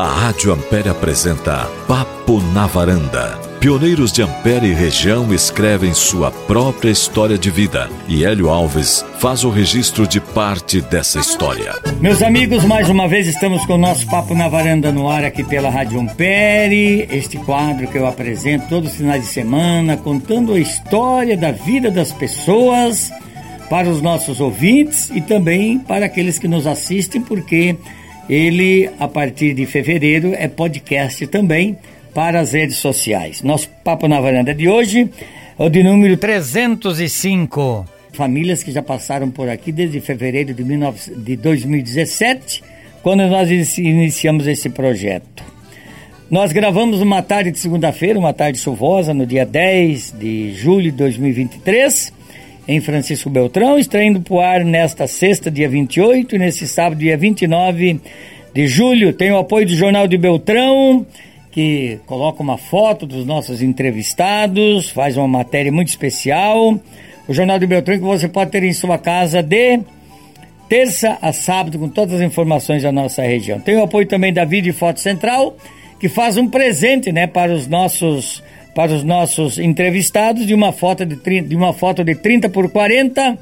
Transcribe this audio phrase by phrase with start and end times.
[0.00, 3.38] A Rádio Ampere apresenta Papo na Varanda.
[3.60, 9.44] Pioneiros de Ampere e região escrevem sua própria história de vida e Hélio Alves faz
[9.44, 11.74] o registro de parte dessa história.
[12.00, 15.44] Meus amigos, mais uma vez estamos com o nosso Papo na Varanda no ar aqui
[15.44, 17.06] pela Rádio Ampere.
[17.10, 21.90] Este quadro que eu apresento todos os finais de semana, contando a história da vida
[21.90, 23.12] das pessoas
[23.68, 27.76] para os nossos ouvintes e também para aqueles que nos assistem, porque
[28.30, 31.76] ele, a partir de fevereiro, é podcast também
[32.14, 33.42] para as redes sociais.
[33.42, 35.10] Nosso Papo na Varanda de hoje
[35.58, 37.84] é o de número 305.
[38.12, 42.62] Famílias que já passaram por aqui desde fevereiro de, 19, de 2017,
[43.02, 45.42] quando nós iniciamos esse projeto.
[46.30, 50.98] Nós gravamos uma tarde de segunda-feira, uma tarde chuvosa, no dia 10 de julho de
[50.98, 52.12] 2023,
[52.70, 57.16] em Francisco Beltrão, extraindo para o ar nesta sexta, dia 28, e nesse sábado, dia
[57.16, 58.00] 29
[58.54, 59.12] de julho.
[59.12, 61.04] Tem o apoio do Jornal de Beltrão,
[61.50, 66.78] que coloca uma foto dos nossos entrevistados, faz uma matéria muito especial.
[67.26, 69.80] O Jornal de Beltrão que você pode ter em sua casa de
[70.68, 73.58] terça a sábado com todas as informações da nossa região.
[73.58, 75.56] Tem o apoio também da Vídeo Foto Central,
[75.98, 81.04] que faz um presente, né, para os nossos para os nossos entrevistados de uma foto
[81.04, 83.38] de 30, de uma foto de 30 por 40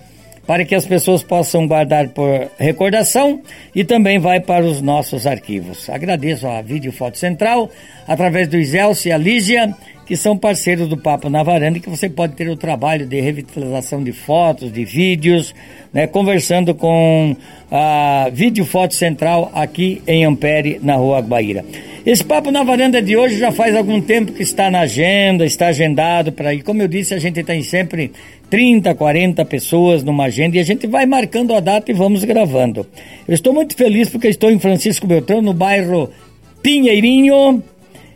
[0.48, 3.42] para que as pessoas possam guardar por recordação
[3.74, 5.90] e também vai para os nossos arquivos.
[5.90, 7.70] Agradeço a Vídeo Foto Central,
[8.06, 9.74] através do Iselce e a Lígia,
[10.08, 14.02] que são parceiros do Papo na Varanda que você pode ter o trabalho de revitalização
[14.02, 15.54] de fotos, de vídeos,
[15.92, 17.36] né, conversando com
[17.70, 21.62] a Vídeo Foto Central aqui em Ampere, na Rua Guaíra.
[22.06, 25.66] Esse Papo na Varanda de hoje já faz algum tempo que está na agenda, está
[25.66, 26.62] agendado para ir.
[26.62, 28.10] Como eu disse, a gente tem sempre
[28.48, 32.86] 30, 40 pessoas numa agenda e a gente vai marcando a data e vamos gravando.
[33.26, 36.08] Eu estou muito feliz porque estou em Francisco Beltrão, no bairro
[36.62, 37.62] Pinheirinho,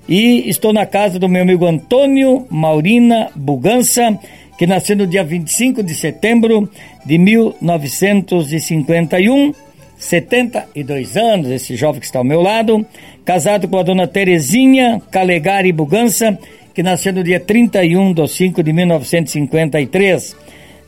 [0.09, 4.19] e estou na casa do meu amigo Antônio Maurina Bugança,
[4.59, 6.69] que nasceu no dia 25 de setembro
[7.05, 9.55] de 1951,
[9.97, 12.85] 72 anos, esse jovem que está ao meu lado,
[13.25, 16.39] casado com a dona Terezinha Calegari Bugança,
[16.75, 20.37] que nasceu no dia 31 de 5 de 1953.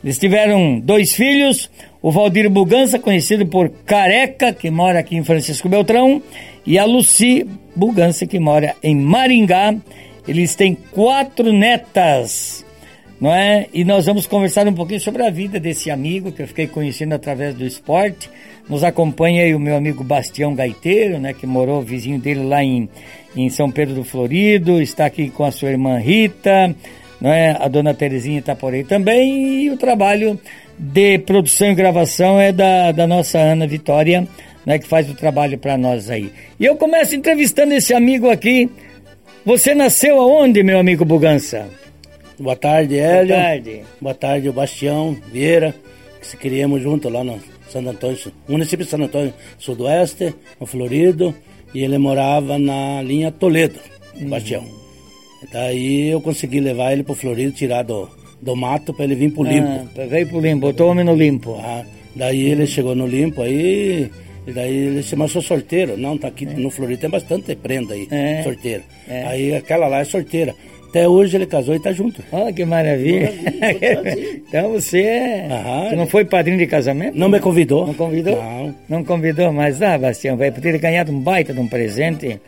[0.03, 1.69] Eles tiveram dois filhos,
[2.05, 6.21] o Valdir Bugança, conhecido por Careca, que mora aqui em Francisco Beltrão,
[6.63, 9.75] e a Luci Bugança, que mora em Maringá.
[10.27, 12.63] Eles têm quatro netas,
[13.19, 13.65] não é?
[13.73, 17.15] E nós vamos conversar um pouquinho sobre a vida desse amigo que eu fiquei conhecendo
[17.15, 18.29] através do esporte.
[18.69, 22.87] Nos acompanha aí o meu amigo Bastião Gaiteiro, né, que morou vizinho dele lá em,
[23.35, 26.75] em São Pedro do Florido, está aqui com a sua irmã Rita,
[27.19, 27.57] não é?
[27.59, 30.39] A dona Terezinha está por aí também e o trabalho
[30.77, 34.27] de produção e gravação é da, da nossa Ana Vitória,
[34.65, 36.31] né, que faz o trabalho para nós aí.
[36.59, 38.69] E eu começo entrevistando esse amigo aqui.
[39.45, 41.69] Você nasceu aonde, meu amigo Bugança?
[42.39, 43.35] Boa tarde, Hélio.
[43.35, 43.81] Boa tarde.
[44.01, 45.73] Boa tarde, o Bastião Vieira,
[46.19, 51.33] que se criamos junto lá no Santo Antônio, município de Santo Antônio Sudoeste, no Florido,
[51.73, 53.79] e ele morava na linha Toledo,
[54.15, 54.29] uhum.
[54.29, 54.65] Bastião.
[55.51, 58.09] Daí eu consegui levar ele pro Florido, tirar do,
[58.45, 59.89] do mato para ele vir pro limpo.
[59.97, 61.59] Ah, veio pro limpo, botou homem no limpo.
[61.59, 61.83] Ah,
[62.15, 64.09] daí ele chegou no limpo aí,
[64.45, 65.97] e daí ele se chamou sorteiro.
[65.97, 66.53] Não, tá aqui é.
[66.53, 68.43] no Florido tem bastante prenda aí, é.
[68.43, 68.83] sorteiro.
[69.09, 69.23] É.
[69.23, 70.53] Aí aquela lá é sorteira.
[70.89, 72.23] Até hoje ele casou e tá junto.
[72.31, 73.33] Olha que maravilha.
[74.47, 75.47] então você é.
[75.51, 77.17] Aham, você não foi padrinho de casamento?
[77.17, 77.87] Não me convidou.
[77.87, 78.35] Não convidou?
[78.41, 78.75] Não.
[78.87, 82.39] Não convidou, mas ah, Bastião, vai ter ganhado um baita de um presente.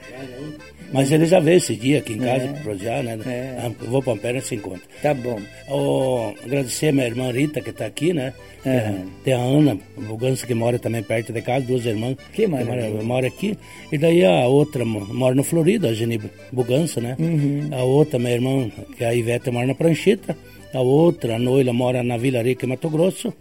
[0.91, 2.53] Mas ele já veio esse dia aqui em casa é.
[2.53, 3.17] pro já, né?
[3.25, 3.55] É.
[3.59, 4.81] Ah, eu vou para Ampere e se encontra.
[5.01, 5.39] Tá bom.
[5.69, 8.33] Oh, agradecer a minha irmã Rita, que está aqui, né?
[8.65, 8.93] É.
[9.23, 12.17] Tem a Ana Bugança, que mora também perto de casa, duas irmãs.
[12.33, 12.89] Que maravilha.
[12.89, 13.57] Mora, mora aqui.
[13.91, 16.19] E daí a outra mora no Florida, a Geni
[16.51, 17.15] Bugança, né?
[17.19, 17.69] Uhum.
[17.71, 20.37] A outra, minha irmã, que é a Ivete, mora na Pranchita.
[20.73, 23.33] A outra, a Noila, mora na Vila Rica, em Mato Grosso.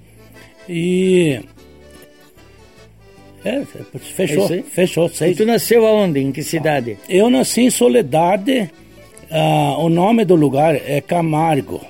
[0.69, 1.41] E
[3.47, 3.63] é,
[3.99, 5.09] fechou, é fechou.
[5.09, 5.33] Seis.
[5.33, 6.21] E tu nasceu aonde?
[6.21, 6.99] Em que cidade?
[7.09, 8.71] Eu nasci em Soledade.
[9.31, 11.81] Ah, o nome do lugar é Camargo.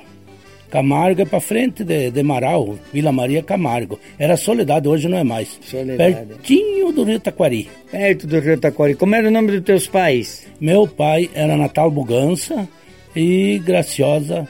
[0.70, 3.98] Camargo é para frente de, de Marau, Vila Maria Camargo.
[4.18, 5.58] Era Soledade, hoje não é mais.
[5.62, 6.26] Soledade.
[6.26, 7.68] Pertinho do Rio Taquari.
[7.90, 8.94] Perto do Rio Taquari.
[8.94, 10.46] Como era o nome dos teus pais?
[10.60, 12.68] Meu pai era Natal Bugança
[13.14, 14.46] e Graciosa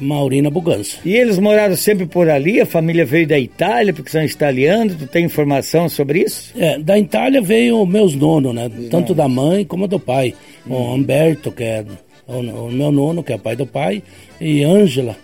[0.00, 0.98] Maurina Bugança.
[1.04, 2.60] E eles moraram sempre por ali?
[2.60, 4.96] A família veio da Itália, porque são italianos?
[4.96, 6.52] Tu tem informação sobre isso?
[6.56, 8.70] É, da Itália veio meus nonos, né?
[8.90, 10.34] Tanto da mãe como do pai.
[10.66, 10.72] Hum.
[10.72, 11.84] O Humberto, que é
[12.26, 14.02] o, o, meu nono, que é o pai do pai,
[14.40, 15.16] e Ângela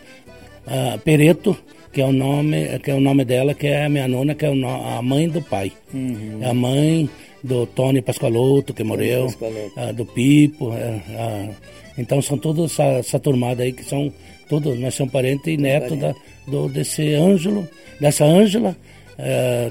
[0.66, 1.56] uh, Pereto,
[1.92, 4.44] que é o nome que é o nome dela, que é a minha nona, que
[4.44, 5.72] é a mãe do pai.
[5.94, 6.40] Uhum.
[6.42, 7.08] A mãe
[7.42, 9.32] do Tony Pascoaloto, que morreu,
[9.76, 10.72] ah, do Pipo.
[10.72, 11.48] É, ah,
[11.96, 14.12] então são todos essa, essa turmada aí que são
[14.48, 16.14] todos, nós somos parentes e netos da,
[16.46, 17.68] do, desse Ângelo,
[18.00, 18.76] dessa Ângela,
[19.18, 19.70] é,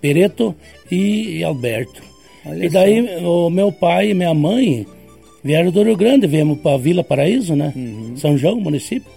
[0.00, 0.54] Pereto
[0.90, 2.02] e, e Alberto.
[2.46, 3.46] Olha e daí só.
[3.46, 4.86] o meu pai e minha mãe
[5.42, 7.72] vieram do Rio Grande, viemos para Vila Paraíso, né?
[7.74, 8.16] Uhum.
[8.16, 9.10] São João, município.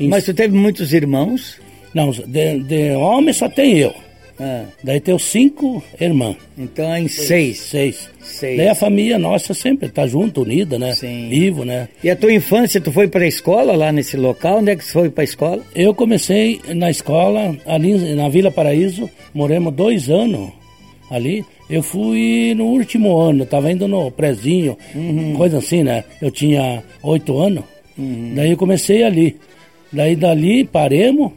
[0.00, 1.60] Mas tu teve muitos irmãos?
[1.92, 3.92] Não, de, de homem só tem eu.
[4.40, 4.64] Ah.
[4.82, 6.36] Daí tem os cinco irmãs.
[6.56, 7.58] Então é em seis.
[7.58, 8.10] Seis.
[8.20, 8.56] seis.
[8.56, 10.94] Daí a família nossa sempre está junto, unida, né?
[10.94, 11.28] Sim.
[11.28, 11.88] Vivo, né?
[12.02, 14.58] E a tua infância, tu foi para a escola lá nesse local?
[14.58, 15.62] Onde é que você foi para a escola?
[15.74, 20.50] Eu comecei na escola ali na Vila Paraíso, moramos dois anos
[21.10, 21.44] ali.
[21.68, 25.34] Eu fui no último ano, estava indo no prezinho, uhum.
[25.36, 26.02] coisa assim, né?
[26.20, 27.64] Eu tinha oito anos.
[27.98, 28.32] Uhum.
[28.34, 29.36] Daí eu comecei ali.
[29.92, 31.32] Daí dali paremos,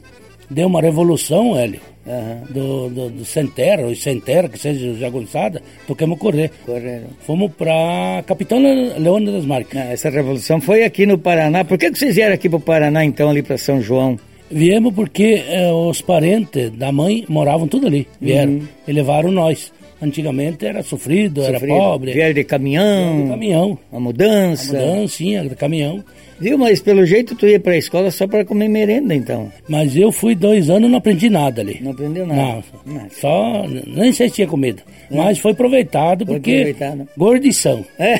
[0.51, 1.79] deu uma revolução, Hélio.
[2.03, 2.41] Uhum.
[2.49, 6.49] Do, do, do Centera, ou Centera, que seja jagunçada, tocamos correr.
[6.65, 7.07] Correram.
[7.27, 9.79] Fomos para Capitão Leônidas das Marques.
[9.79, 11.63] Ah, essa revolução foi aqui no Paraná.
[11.63, 14.17] Por que, que vocês vieram aqui para o Paraná, então, ali para São João?
[14.49, 18.67] Viemos porque eh, os parentes da mãe moravam tudo ali, vieram uhum.
[18.87, 19.71] e levaram nós.
[20.01, 21.63] Antigamente era sofrido, sofrido.
[21.65, 22.11] era pobre.
[22.11, 23.11] Vieram de caminhão.
[23.11, 23.79] Vieram de caminhão.
[23.93, 24.75] A mudança.
[24.75, 26.03] A mudança, de caminhão.
[26.41, 29.51] Viu, mas pelo jeito tu ia para a escola só para comer merenda, então.
[29.69, 31.79] Mas eu fui dois anos e não aprendi nada ali.
[31.81, 32.41] Não aprendeu nada?
[32.41, 32.63] Não,
[32.95, 33.09] não.
[33.11, 34.81] só, nem sei se tinha comida.
[35.11, 37.07] Mas foi aproveitado foi porque aproveitado.
[37.15, 37.85] gordição.
[37.99, 38.19] É,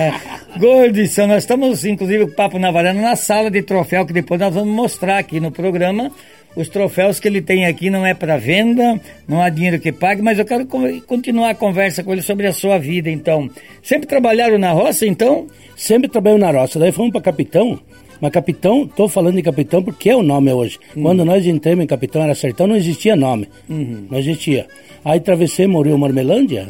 [0.60, 1.26] gordição.
[1.26, 4.52] Nós estamos, inclusive, com o Papo na Varanda na sala de troféu, que depois nós
[4.52, 6.12] vamos mostrar aqui no programa.
[6.56, 10.22] Os troféus que ele tem aqui não é para venda, não há dinheiro que pague,
[10.22, 10.66] mas eu quero
[11.06, 13.50] continuar a conversa com ele sobre a sua vida, então.
[13.82, 15.48] Sempre trabalharam na roça, então?
[15.76, 16.78] Sempre trabalhou na roça.
[16.78, 17.80] Daí fomos para Capitão.
[18.20, 20.78] Mas Capitão, estou falando de Capitão porque é o nome hoje.
[20.94, 21.02] Uhum.
[21.02, 23.48] Quando nós entramos em Capitão, era Sertão, não existia nome.
[23.68, 24.06] Uhum.
[24.10, 24.66] Não existia.
[25.04, 26.68] Aí atravessei, o Rio Marmelândia,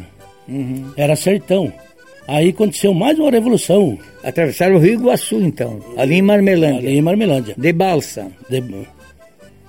[0.49, 0.91] uhum.
[0.97, 1.71] era Sertão.
[2.27, 3.97] Aí aconteceu mais uma revolução.
[4.23, 6.89] Atravessaram o Rio Iguaçu, então, ali em Marmelândia.
[6.89, 7.53] Ali em Marmelândia.
[7.55, 8.27] De balsa.
[8.49, 8.63] De...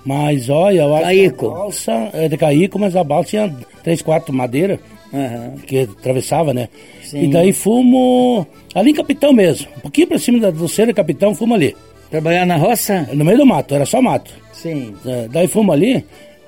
[0.07, 1.37] Mas olha, eu acho Caico.
[1.37, 4.79] que a balsa é de Caico, mas a balsa tinha três, quatro madeiras
[5.11, 5.57] uhum.
[5.57, 6.69] que atravessava, né?
[7.03, 7.23] Sim.
[7.25, 11.55] E daí fomos ali em Capitão mesmo, um pouquinho pra cima do Cerro Capitão, fomos
[11.55, 11.75] ali.
[12.09, 13.05] Trabalhar na roça?
[13.11, 14.31] No meio do mato, era só mato.
[14.53, 14.95] Sim.
[15.05, 16.05] É, daí fomos ali,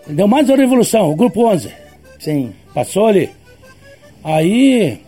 [0.07, 1.69] deu mais uma revolução, o grupo 11.
[2.17, 2.53] Sim.
[2.73, 3.29] Passou ali.
[4.23, 4.99] Aí.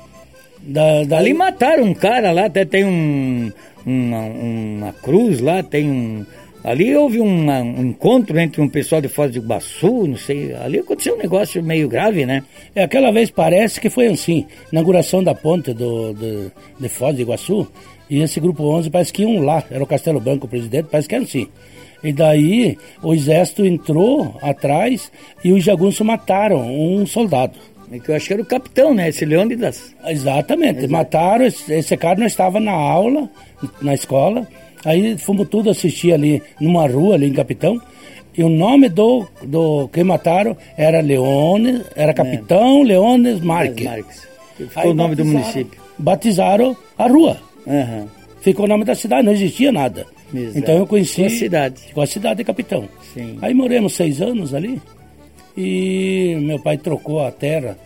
[0.59, 1.19] Da, da...
[1.19, 3.49] Ali mataram um cara lá, até tem um,
[3.85, 6.25] uma, uma cruz lá, tem um
[6.63, 10.79] Ali houve uma, um encontro entre um pessoal de Foz do Iguaçu, não sei, ali
[10.79, 12.43] aconteceu um negócio meio grave, né?
[12.75, 17.21] É, aquela vez parece que foi assim, inauguração da ponte do, do, de Foz do
[17.21, 17.67] Iguaçu,
[18.07, 21.09] e esse grupo 11 parece que iam lá, era o Castelo Branco o presidente, parece
[21.09, 21.47] que era assim.
[22.03, 25.11] E daí o exército entrou atrás
[25.43, 27.57] e os jagunços mataram um soldado.
[27.91, 29.09] É que eu acho que era o capitão, né?
[29.09, 29.93] Esse Leônidas.
[30.05, 30.79] Exatamente.
[30.79, 30.93] Exato.
[30.93, 33.29] Mataram, esse, esse cara não estava na aula,
[33.81, 34.47] na escola,
[34.83, 37.79] Aí fomos tudo assistir ali numa rua ali em Capitão.
[38.37, 42.85] E o nome do, do que mataram era Leones, era Capitão é.
[42.85, 43.85] Leones Marques.
[43.85, 44.27] Marques.
[44.57, 45.79] Ficou Aí o nome do município.
[45.97, 47.37] Batizaram a rua.
[47.65, 48.07] Uhum.
[48.41, 50.05] Ficou o nome da cidade, não existia nada.
[50.33, 50.57] Exato.
[50.57, 51.21] Então eu conheci.
[51.21, 51.81] Com a cidade.
[51.93, 52.87] Com a cidade de Capitão.
[53.13, 53.37] Sim.
[53.41, 54.81] Aí moramos seis anos ali.
[55.57, 57.77] E meu pai trocou a terra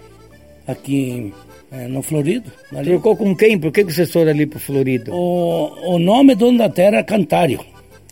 [0.68, 1.34] aqui em
[1.78, 2.52] é, no Florido.
[2.74, 2.90] Ali.
[2.90, 3.58] Trocou com quem?
[3.58, 5.14] Por que, que vocês foram ali pro Florido?
[5.14, 7.60] O, o nome do dono da terra era Cantário.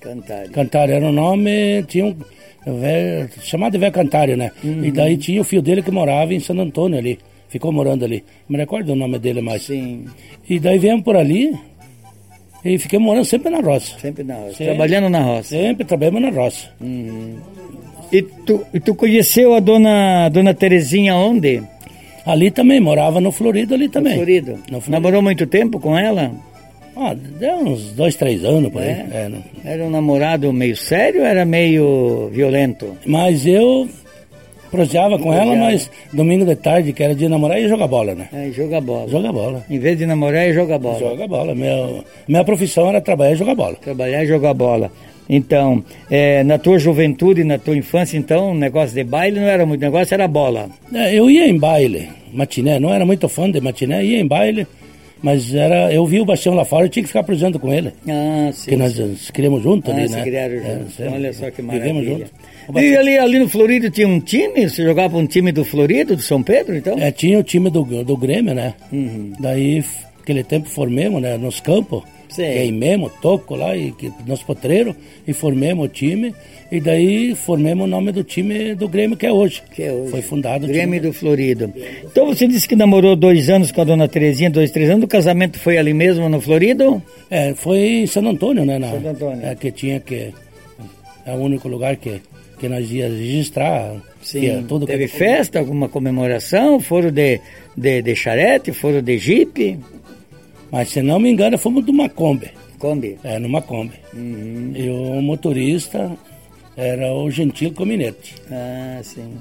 [0.02, 0.52] Cantário.
[0.52, 4.52] Cantário era o nome, tinha um velho, chamado de velho Cantário, né?
[4.64, 4.84] Uhum.
[4.84, 7.18] E daí tinha o filho dele que morava em Santo Antônio ali.
[7.48, 8.24] Ficou morando ali.
[8.50, 9.64] Me recordo o nome dele mais.
[9.64, 10.06] Sim.
[10.50, 11.54] E daí viemos por ali
[12.66, 13.98] e fiquei morando sempre na roça.
[14.00, 14.56] Sempre na roça.
[14.56, 15.50] Sempre, trabalhando na roça.
[15.50, 16.70] Sempre trabalhando na roça.
[16.82, 17.36] Uhum.
[18.12, 21.64] E tu, tu conheceu a dona, dona Terezinha onde?
[22.26, 24.14] Ali também, morava no Florido ali também.
[24.14, 24.52] No Florido.
[24.52, 24.92] No Florido.
[24.92, 26.32] Namorou muito tempo com ela?
[26.96, 28.90] Ah, deu uns dois, três anos por aí.
[28.90, 29.30] É?
[29.66, 29.74] É.
[29.74, 32.96] Era um namorado meio sério ou era meio violento?
[33.06, 33.90] Mas eu
[34.70, 38.16] proseava com ela, mas domingo de tarde, que era dia de namorar, ia jogar bola,
[38.16, 38.28] né?
[38.34, 39.08] É, jogar bola.
[39.08, 39.66] Jogar bola.
[39.70, 41.00] Em vez de namorar, ia jogar bola.
[41.00, 41.54] Jogar bola.
[41.54, 43.76] Meu, minha profissão era trabalhar e jogar bola.
[43.76, 44.92] Trabalhar e jogar bola.
[45.30, 49.66] Então, é, na tua juventude, na tua infância, então, o negócio de baile não era
[49.66, 50.70] muito negócio, era bola.
[50.94, 54.68] É, eu ia em baile, matiné, não era muito fã de matiné, ia em baile,
[55.22, 57.94] mas era, eu vi o Bastião lá fora, eu tinha que ficar presente com ele.
[58.08, 58.72] Ah, sim.
[58.72, 60.22] Que nós criamos juntos ah, ali, né?
[60.22, 61.94] criaram juntos, é, olha só que maravilha.
[61.94, 62.34] Vivemos juntos.
[62.76, 64.70] E ali, ali no Florido tinha um time?
[64.70, 66.98] Você jogava um time do Florido, do São Pedro, então?
[66.98, 68.74] É, tinha o time do, do Grêmio, né?
[68.92, 69.32] Uhum.
[69.40, 69.84] Daí
[70.22, 72.04] aquele tempo formemos, né, nos campos.
[72.36, 72.44] Sim.
[72.44, 74.96] Queimemos, toco lá, e, que, nos potreiros,
[75.28, 76.34] e formemos o time.
[76.72, 79.62] E daí formemos o nome do time do Grêmio que é hoje.
[79.76, 80.10] Que é hoje.
[80.10, 81.12] Foi fundado o Grêmio time.
[81.12, 81.72] do Florido.
[82.04, 85.04] Então você disse que namorou dois anos com a dona Terezinha, dois, três anos.
[85.04, 87.00] O casamento foi ali mesmo no Florido?
[87.30, 88.80] É, foi em Santo Antônio, né?
[88.80, 89.46] Na, Santo Antônio.
[89.46, 90.34] É, que tinha que.
[91.26, 92.20] É o único lugar que,
[92.60, 93.94] que nós ia registrar.
[94.24, 96.80] que é tudo Teve que- festa, alguma comemoração?
[96.80, 97.40] Foram de,
[97.78, 98.72] de, de charrete?
[98.74, 99.78] Foram de jipe?
[100.74, 102.50] Mas se não me engano, fomos de uma Kombi.
[102.80, 103.16] Kombi.
[103.24, 103.94] É, numa Kombi.
[104.14, 104.74] Uhum.
[104.76, 106.12] E o motorista
[106.76, 108.34] era o Gentil Cominete.
[108.52, 109.36] Ah, sim.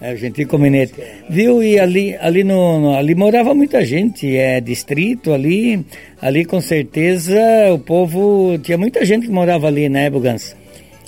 [0.00, 0.92] É o Gentil Cominete.
[1.30, 1.62] Viu?
[1.62, 5.84] E ali, ali, no, no- ali morava muita gente, é distrito ali.
[6.20, 7.34] Ali com certeza
[7.72, 8.58] o povo.
[8.58, 10.54] Tinha muita gente que morava ali, né, Bugança?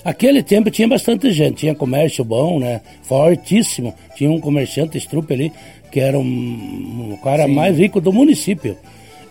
[0.03, 2.81] Aquele tempo tinha bastante gente, tinha comércio bom, né?
[3.03, 3.93] Fortíssimo.
[4.17, 5.53] Tinha um comerciante estrupe ali,
[5.93, 8.77] que era um, o cara mais rico do município.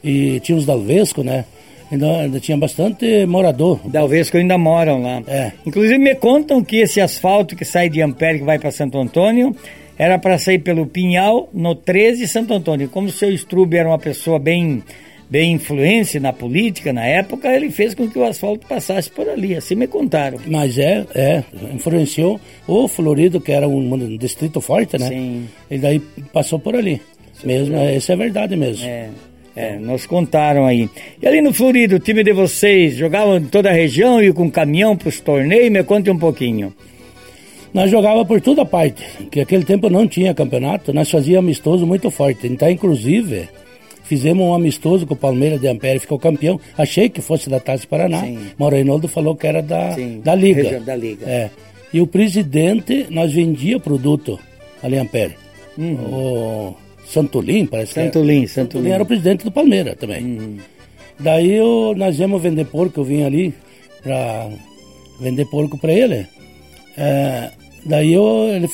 [0.05, 1.45] E tinha os Dalvesco, né?
[1.91, 3.79] Então ainda tinha bastante morador.
[3.85, 5.23] Dalvesco ainda moram lá.
[5.27, 5.51] É.
[5.65, 9.55] Inclusive me contam que esse asfalto que sai de Ampere, que vai para Santo Antônio,
[9.97, 12.89] era para sair pelo Pinhal, no 13 Santo Antônio.
[12.89, 14.83] Como o seu Strube era uma pessoa bem,
[15.29, 19.55] bem influente na política na época, ele fez com que o asfalto passasse por ali.
[19.55, 20.37] Assim me contaram.
[20.45, 21.43] Mas é, é,
[21.73, 25.07] influenciou o Florido, que era um, um distrito forte, né?
[25.07, 25.47] Sim.
[25.71, 25.99] E daí
[26.33, 27.01] passou por ali.
[27.43, 28.85] Mesmo, isso é verdade mesmo.
[28.87, 29.09] É,
[29.55, 30.89] é, nos contaram aí.
[31.21, 34.51] E ali no Florido, o time de vocês jogavam em toda a região e com
[34.51, 35.71] caminhão para os torneios?
[35.71, 36.73] Me conte um pouquinho.
[37.73, 42.09] Nós jogava por toda parte, que aquele tempo não tinha campeonato, nós fazíamos amistoso muito
[42.09, 42.47] forte.
[42.47, 43.49] Então, inclusive,
[44.05, 46.59] fizemos um amistoso com o Palmeiras de Ampere, ficou campeão.
[46.77, 48.21] Achei que fosse da Taça Paraná.
[48.21, 48.39] Sim.
[48.57, 50.79] Mauro Reinaldo falou que era da, Sim, da Liga.
[50.79, 51.25] da Liga.
[51.25, 51.49] É.
[51.91, 54.39] E o presidente, nós vendia produto
[54.81, 55.35] ali em Ampere.
[55.77, 58.47] O Santolin, parece que Santolin, era.
[58.47, 58.89] Santolin.
[58.89, 60.59] era o presidente do Palmeiras também.
[61.19, 63.53] Daí eu, nós íamos vender porco, eu vim ali
[64.03, 64.49] para
[65.19, 66.27] vender porco para ele.
[66.97, 67.51] É,
[67.85, 68.67] daí eu, ele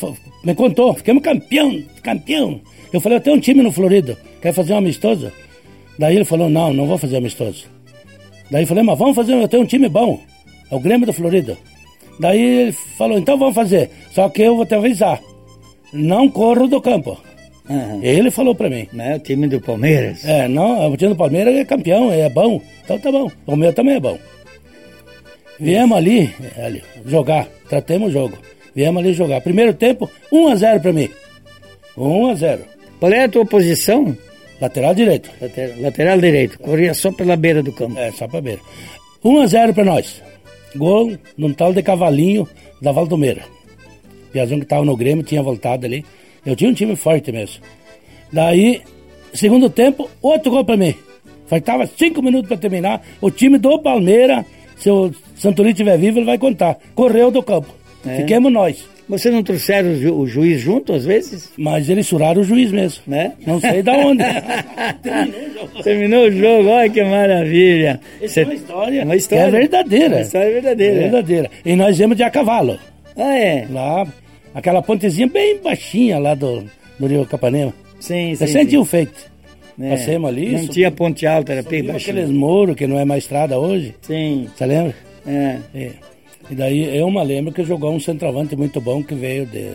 [0.43, 2.61] me contou, ficamos campeão, campeão.
[2.91, 5.31] Eu falei, eu tenho um time no Florido, quer fazer um amistoso?
[6.00, 7.65] Daí ele falou, não, não vou fazer amistoso.
[8.50, 10.19] Daí eu falei, mas vamos fazer, eu tenho um time bom,
[10.69, 11.57] é o Grêmio do Florido.
[12.19, 15.21] Daí ele falou, então vamos fazer, só que eu vou te avisar,
[15.93, 17.17] não corro do campo.
[17.72, 18.00] Aham.
[18.04, 18.88] Ele falou para mim.
[18.92, 20.25] Né, o time do Palmeiras.
[20.25, 22.62] É, não, o time do Palmeiras é campeão, é bom.
[22.84, 23.32] Então tá bom.
[23.46, 24.18] O meu também é bom.
[25.60, 28.38] Viemos ali, ali jogar, tratemos o jogo.
[28.75, 29.42] Viemos ali jogar.
[29.42, 31.10] Primeiro tempo, 1 a 0 pra mim.
[31.98, 32.62] 1 a 0
[33.00, 34.16] Qual é a tua posição?
[34.60, 35.30] Lateral direito.
[35.42, 36.60] Lateral, lateral direito.
[36.60, 37.98] Corria só pela beira do campo.
[37.98, 38.60] É, só pra ver.
[39.24, 40.22] 1 a 0 pra nós.
[40.75, 42.48] Gol num tal de cavalinho
[42.82, 43.42] da Valdomeira.
[44.32, 46.06] Piazão que tava no Grêmio tinha voltado ali.
[46.45, 47.63] Eu tinha um time forte mesmo.
[48.31, 48.81] Daí,
[49.33, 50.95] segundo tempo, outro gol pra mim.
[51.48, 53.01] Faltava cinco minutos pra terminar.
[53.19, 54.45] O time do Palmeiras,
[54.77, 56.77] se o Santolini estiver vivo, ele vai contar.
[56.95, 57.74] Correu do campo.
[58.05, 58.17] É?
[58.17, 58.89] Fiquemos nós.
[59.10, 61.51] Vocês não trouxeram o, ju- o juiz junto às vezes?
[61.57, 63.03] Mas eles suraram o juiz mesmo.
[63.05, 63.33] Né?
[63.45, 64.24] Não sei da onde.
[65.83, 68.00] Terminou o jogo, olha que maravilha.
[68.21, 69.43] Essa Cê- é uma história, Uma história.
[69.43, 70.15] é verdadeira.
[70.15, 70.95] Uma história verdadeira.
[70.95, 71.50] É verdadeira.
[71.65, 72.79] E nós viemos de a cavalo.
[73.17, 73.67] Ah, é?
[73.69, 74.07] Lá,
[74.53, 76.63] aquela pontezinha bem baixinha lá do,
[77.00, 77.74] do Rio Capanema.
[78.00, 78.48] Sim, sim.
[78.48, 78.65] Sim.
[78.65, 79.31] tinham feito.
[79.79, 79.91] É.
[79.91, 80.51] Passemos ali.
[80.51, 82.17] Não tinha ponte alta, era bem baixinho.
[82.17, 83.96] aqueles muros que não é mais estrada hoje.
[84.01, 84.96] Sim, Você lembra?
[85.25, 85.58] é.
[85.74, 85.91] É.
[86.50, 89.72] E daí eu me lembro que jogou um centroavante muito bom que veio de,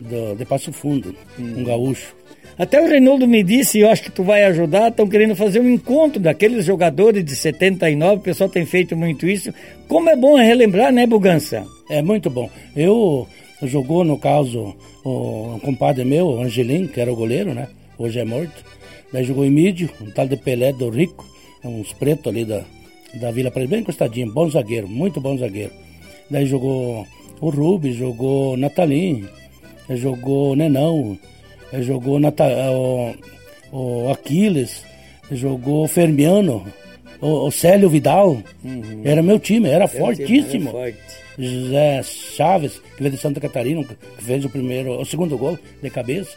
[0.00, 2.16] de, de Passo Fundo, um gaúcho.
[2.58, 5.60] Até o Reinaldo me disse, e eu acho que tu vai ajudar, estão querendo fazer
[5.60, 9.54] um encontro daqueles jogadores de 79, o pessoal tem feito muito isso.
[9.86, 11.64] Como é bom relembrar, né, Bugança?
[11.88, 12.50] É muito bom.
[12.74, 13.26] Eu
[13.62, 14.74] jogou, no caso,
[15.04, 17.68] o, um compadre meu, o Angelim, que era o goleiro, né?
[17.98, 18.64] Hoje é morto.
[19.12, 21.24] Daí jogou em Mídio, um tal de Pelé do Rico,
[21.64, 22.64] uns pretos ali da,
[23.14, 25.72] da Vila Preta, bem encostadinho, bom zagueiro, muito bom zagueiro.
[26.30, 27.06] Daí jogou
[27.40, 29.26] o Rubens, jogou Natalim,
[29.90, 31.18] jogou Nenão,
[31.80, 33.14] jogou Nata, o,
[33.72, 34.84] o Aquiles,
[35.30, 36.64] jogou Fermiano,
[37.20, 38.38] o, o Célio Vidal.
[39.04, 40.70] Era meu time, era fortíssimo.
[40.70, 41.19] Era forte.
[41.38, 45.90] José Chaves, que veio de Santa Catarina, que fez o primeiro, o segundo gol de
[45.90, 46.36] cabeça.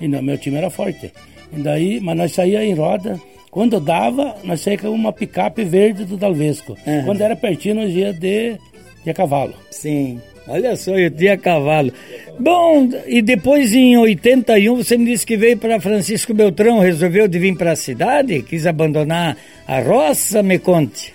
[0.00, 1.12] E não, meu time era forte.
[1.52, 3.20] E daí, mas nós saía em roda.
[3.50, 6.76] Quando dava, nós saía com uma picape verde do Dalvesco.
[6.86, 7.04] Aham.
[7.04, 8.56] Quando era pertinho, nós ia de,
[9.04, 9.54] de cavalo.
[9.70, 10.20] Sim.
[10.48, 11.92] Olha só, eu tinha cavalo.
[12.38, 17.38] Bom, e depois em 81 você me disse que veio para Francisco Beltrão, resolveu de
[17.38, 19.36] vir para a cidade, quis abandonar
[19.68, 21.14] a roça, me conte.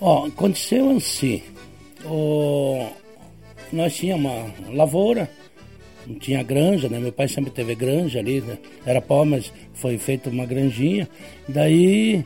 [0.00, 1.42] Ó, aconteceu assim.
[2.10, 2.86] O,
[3.72, 5.28] nós tínhamos uma lavoura,
[6.20, 6.98] tinha granja, né?
[6.98, 8.58] Meu pai sempre teve granja ali, né?
[8.86, 11.08] era pó, mas foi feita uma granjinha.
[11.48, 12.24] Daí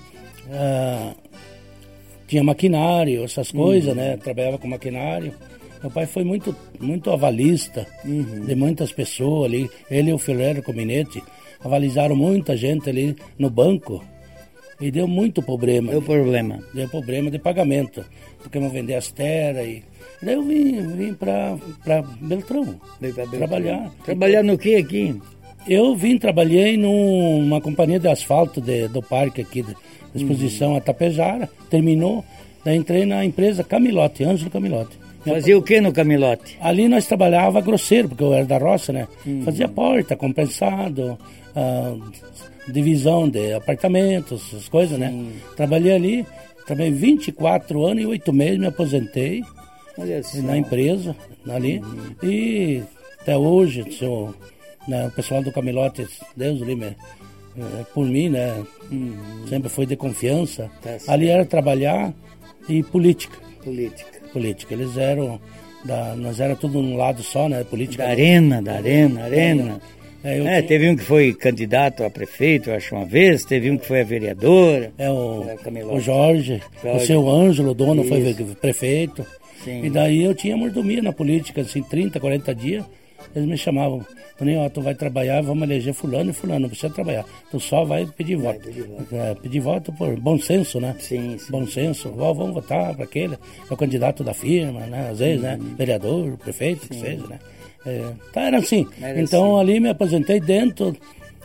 [0.50, 1.14] ah,
[2.26, 3.96] tinha maquinário, essas coisas, uhum.
[3.96, 4.16] né?
[4.16, 5.34] Trabalhava com maquinário.
[5.82, 8.46] Meu pai foi muito, muito avalista uhum.
[8.46, 9.70] de muitas pessoas ali.
[9.90, 11.22] Ele e o Ferreiro Cominete
[11.60, 14.02] avalizaram muita gente ali no banco.
[14.82, 15.92] E deu muito problema.
[15.92, 16.58] Deu problema.
[16.74, 18.04] Deu problema de pagamento.
[18.42, 19.82] Porque não vender as terras e
[20.22, 21.56] Daí eu vim, vim para
[22.20, 23.90] Beltrão, Beltrão, trabalhar.
[24.04, 25.20] Trabalhar no que aqui?
[25.66, 29.74] Eu vim, trabalhei numa companhia de asfalto de, do parque aqui, de
[30.14, 30.76] exposição uhum.
[30.76, 32.24] a Tapejara, terminou.
[32.64, 34.96] Daí entrei na empresa Camilote, Ângelo Camilote.
[35.24, 36.56] Fazia o que no Camilote?
[36.60, 39.08] Ali nós trabalhava grosseiro, porque eu era da roça, né?
[39.26, 39.42] Uhum.
[39.42, 41.18] Fazia porta, compensado,
[42.68, 45.12] divisão de apartamentos, essas coisas, né?
[45.56, 46.26] Trabalhei ali,
[46.66, 49.42] trabalhei 24 anos e 8 meses, me aposentei
[50.42, 51.14] na empresa,
[51.48, 51.78] ali.
[51.78, 52.14] Uhum.
[52.22, 52.82] E
[53.20, 54.34] até hoje, seu,
[54.88, 56.06] né, o pessoal do Camilote,
[56.36, 56.96] Deus livre,
[57.56, 58.64] é, por mim, né?
[58.90, 59.46] Uhum.
[59.48, 60.70] Sempre foi de confiança.
[60.80, 62.12] Tá ali era trabalhar
[62.68, 63.36] e política.
[63.62, 64.10] Política.
[64.32, 64.74] Política.
[64.74, 65.40] Eles eram.
[65.84, 67.64] Da, nós era tudo num lado só, né?
[67.64, 68.04] Política.
[68.04, 69.80] Da arena, da arena, arena.
[70.24, 73.86] É, é teve um que foi candidato a prefeito, acho, uma vez, teve um que
[73.86, 74.92] foi a vereadora.
[74.96, 75.44] É, o,
[75.90, 78.08] o Jorge, Jorge, o seu Ângelo, dono, Isso.
[78.08, 79.26] foi prefeito.
[79.64, 79.84] Sim.
[79.84, 82.84] E daí eu tinha mordomia na política, assim, 30, 40 dias.
[83.34, 84.04] Eles me chamavam,
[84.36, 87.24] Toninho, ó, tu vai trabalhar, vamos eleger fulano e fulano, não precisa trabalhar.
[87.50, 88.58] Tu só vai pedir voto.
[88.58, 89.16] Vai pedir voto.
[89.16, 90.96] É, pedir voto por bom senso, né?
[90.98, 91.50] Sim, sim.
[91.50, 92.12] Bom senso.
[92.18, 95.10] Ó, vamos votar para aquele, é o candidato da firma, né?
[95.10, 95.58] Às vezes, né?
[95.78, 96.88] Vereador, prefeito, sim.
[96.88, 97.38] que seja, né?
[97.84, 98.86] É, tá, era assim.
[99.00, 99.70] Era então assim.
[99.70, 100.96] ali me aposentei dentro,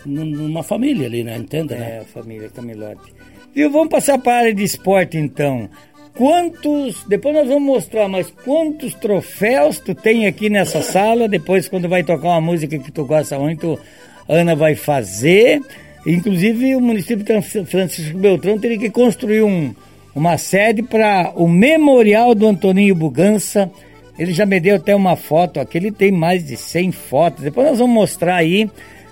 [0.05, 1.37] numa família ali, né?
[1.37, 1.97] Entenda, é, né?
[1.97, 3.13] É, a família Camilote.
[3.53, 5.69] Viu, vamos passar para a área de esporte então
[6.17, 11.87] quantos, depois nós vamos mostrar, mas quantos troféus tu tem aqui nessa sala, depois quando
[11.87, 13.79] vai tocar uma música que tu gosta muito,
[14.27, 15.61] Ana vai fazer,
[16.05, 19.73] inclusive o município de Francisco Beltrão teria que construir um,
[20.15, 23.71] uma sede para o memorial do Antoninho Bugança,
[24.17, 27.67] ele já me deu até uma foto aqui, ele tem mais de 100 fotos, depois
[27.67, 28.69] nós vamos mostrar aí,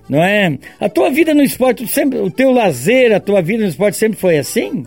[0.10, 0.58] não é?
[0.80, 4.18] A tua vida no esporte, sempre, o teu lazer, a tua vida no esporte sempre
[4.18, 4.86] foi assim?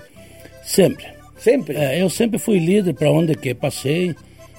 [0.62, 1.18] Sempre.
[1.38, 1.76] Sempre?
[1.76, 4.14] É, eu sempre fui líder para onde que passei.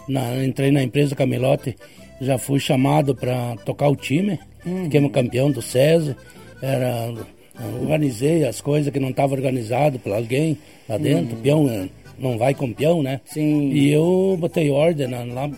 [0.07, 1.75] Na, entrei na empresa Camilote,
[2.19, 4.39] já fui chamado para tocar o time.
[4.65, 4.85] Uhum.
[4.85, 6.15] Fiquei campeão do SESI.
[6.61, 7.13] Era,
[7.79, 10.57] organizei as coisas que não estavam organizado por alguém
[10.87, 11.35] lá dentro.
[11.35, 11.41] Uhum.
[11.41, 13.21] Peão não vai com peão, né?
[13.25, 13.71] Sim.
[13.71, 15.49] E eu botei ordem na, lá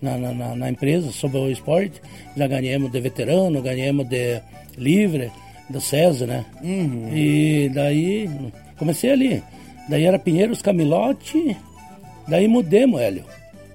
[0.00, 2.00] na, na, na, empresa sobre o esporte.
[2.36, 4.40] Já ganhamos de veterano, ganhamos de
[4.76, 5.30] livre,
[5.70, 6.44] do SESI, né?
[6.62, 7.10] Uhum.
[7.14, 8.28] E daí
[8.76, 9.42] comecei ali.
[9.88, 11.56] Daí era Pinheiros Camilote,
[12.28, 13.24] daí mudemos, Hélio.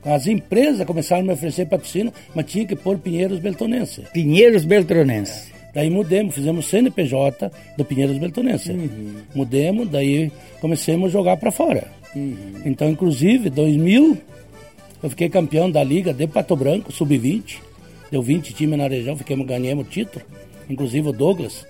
[0.05, 4.03] As empresas começaram a me oferecer patrocínio, mas tinha que pôr Pinheiros Beltonense.
[4.13, 5.51] Pinheiros Beltonense.
[5.53, 5.57] É.
[5.73, 8.71] Daí mudemos, fizemos CNPJ do Pinheiros Beltonense.
[8.71, 9.15] Uhum.
[9.35, 11.96] Mudemos, daí comecemos a jogar para fora.
[12.15, 12.61] Uhum.
[12.65, 14.17] Então, inclusive, 2000,
[15.03, 17.59] eu fiquei campeão da Liga de Pato Branco, sub-20.
[18.11, 20.23] Deu 20 times na região, ficamos, ganhamos o título.
[20.69, 21.65] Inclusive o Douglas,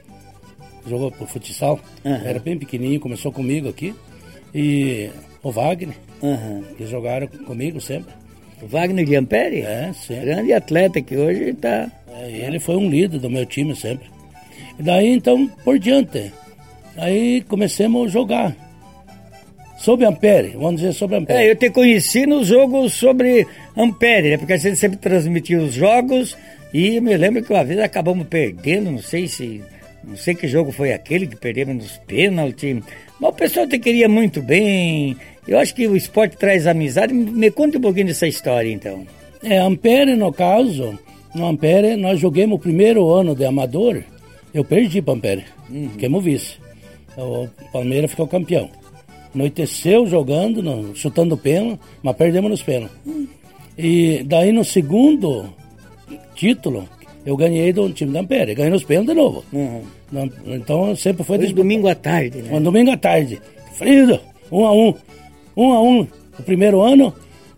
[0.87, 2.13] jogou por futsal, uhum.
[2.13, 3.93] era bem pequenininho, começou comigo aqui
[4.53, 5.09] e
[5.43, 6.63] o Wagner, uhum.
[6.77, 8.13] que jogaram comigo sempre.
[8.61, 9.61] O Wagner de Ampere?
[9.61, 10.25] É, sempre.
[10.25, 11.91] Grande atleta que hoje está.
[12.09, 14.09] É, ele foi um líder do meu time sempre.
[14.79, 16.31] E daí então por diante.
[16.95, 18.66] Aí começamos a jogar.
[19.77, 21.39] Sobre Ampere, vamos dizer sobre Ampere.
[21.39, 24.37] É, eu te conheci nos jogos sobre Ampere, né?
[24.37, 26.35] Porque a gente sempre transmitia os jogos
[26.73, 29.61] e me lembro que uma vez acabamos perdendo, não sei se.
[30.03, 32.81] Não sei que jogo foi aquele que perdemos nos pênaltis.
[33.19, 35.17] Mas o pessoal te queria muito bem.
[35.47, 37.13] Eu acho que o esporte traz amizade.
[37.13, 39.05] Me conta um pouquinho dessa história, então.
[39.43, 40.97] É, Ampere, no caso,
[41.35, 44.01] no Ampere, nós jogamos o primeiro ano de amador.
[44.53, 45.89] Eu perdi para Ampere, uhum.
[45.89, 46.55] fiquemos vice.
[47.17, 48.69] O Palmeiras ficou campeão.
[49.33, 52.97] Anoiteceu jogando, no, chutando pênalti, mas perdemos nos pênaltis.
[53.77, 55.53] E daí no segundo
[56.33, 56.87] título,
[57.25, 58.55] eu ganhei do time da Ampere.
[58.55, 59.43] Ganhei nos pênaltis de novo.
[59.53, 59.81] Uhum.
[60.47, 61.37] Então sempre foi...
[61.37, 62.55] Foi domingo à tarde, né?
[62.55, 63.41] Um domingo à tarde.
[63.73, 64.19] Frido,
[64.51, 64.93] um a um.
[65.55, 66.07] Um a um.
[66.39, 67.13] O primeiro ano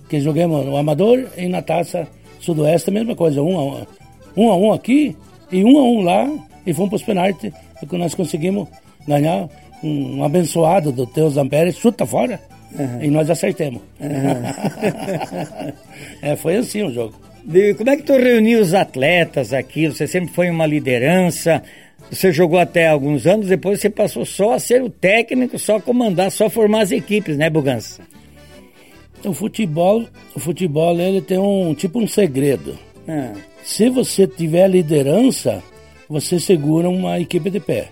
[0.09, 2.07] que joguemos no Amador e na Taça
[2.39, 3.41] Sudoeste a mesma coisa.
[3.41, 3.85] Um a um.
[4.35, 5.15] Um a um aqui
[5.51, 6.29] e um a um lá.
[6.65, 7.53] E fomos para os penaltis.
[7.81, 8.67] E nós conseguimos
[9.07, 9.47] ganhar
[9.83, 11.71] um, abençoado do Teus Ampere.
[11.71, 12.39] Chuta fora.
[12.77, 13.03] Uhum.
[13.03, 13.81] E nós acertemos.
[13.99, 15.73] Uhum.
[16.21, 17.13] é, foi assim o jogo.
[17.77, 19.87] Como é que tu reuniu os atletas aqui?
[19.87, 21.63] Você sempre foi uma liderança.
[22.11, 26.31] Você jogou até alguns anos, depois você passou só a ser o técnico, só comandar,
[26.31, 28.01] só formar as equipes, né, Bugança?
[29.23, 32.77] O futebol, o futebol ele tem um tipo um segredo.
[33.07, 35.61] Ah, Se você tiver liderança,
[36.07, 37.89] você segura uma equipe de pé.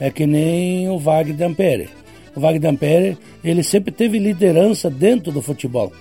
[0.00, 1.88] É que nem o Wagner Ampere.
[2.34, 5.92] O Wagner Ampere, ele sempre teve liderança dentro do futebol.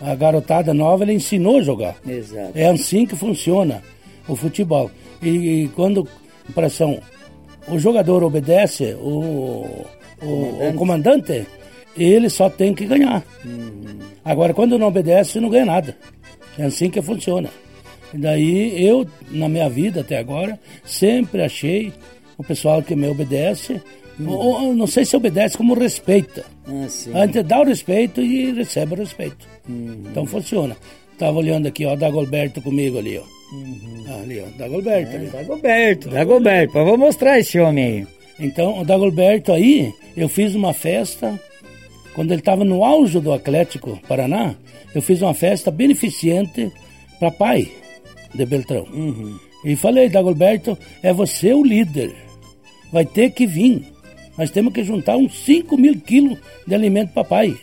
[0.00, 1.96] A garotada nova, ele ensinou a jogar.
[2.06, 2.52] exato.
[2.54, 3.82] É assim que funciona
[4.28, 4.90] o futebol.
[5.20, 5.28] E,
[5.64, 6.06] e quando,
[6.54, 7.00] pressão,
[7.66, 9.84] o jogador obedece, o,
[10.22, 11.44] o, o comandante,
[11.96, 13.24] ele só tem que ganhar.
[14.24, 15.96] Agora, quando não obedece, não ganha nada.
[16.56, 17.50] É assim que funciona.
[18.14, 21.92] E daí, eu, na minha vida até agora, sempre achei
[22.38, 23.82] o pessoal que me obedece,
[24.24, 26.44] ou, ou não sei se obedece, como respeita.
[26.66, 27.10] Ah, sim.
[27.14, 29.46] Antes dá o respeito e recebe o respeito.
[29.68, 30.76] Então funciona.
[31.18, 33.22] Tava olhando aqui, ó, Dagolberto comigo ali, ó.
[34.08, 35.26] Ah, ali, ó, Dagolberto ali.
[35.26, 36.72] Dagoberto, Dagoberto.
[36.74, 38.06] Mas vou mostrar esse homem aí.
[38.40, 41.38] Então, o Dagolberto aí, eu fiz uma festa,
[42.14, 44.54] quando ele estava no auge do Atlético Paraná,
[44.94, 46.70] eu fiz uma festa beneficente
[47.18, 47.68] para pai
[48.32, 48.86] de Beltrão.
[49.64, 52.27] E falei, Dagolberto, é você o líder.
[52.92, 53.92] Vai ter que vir.
[54.36, 57.56] Nós temos que juntar uns 5 mil quilos de alimento para pai.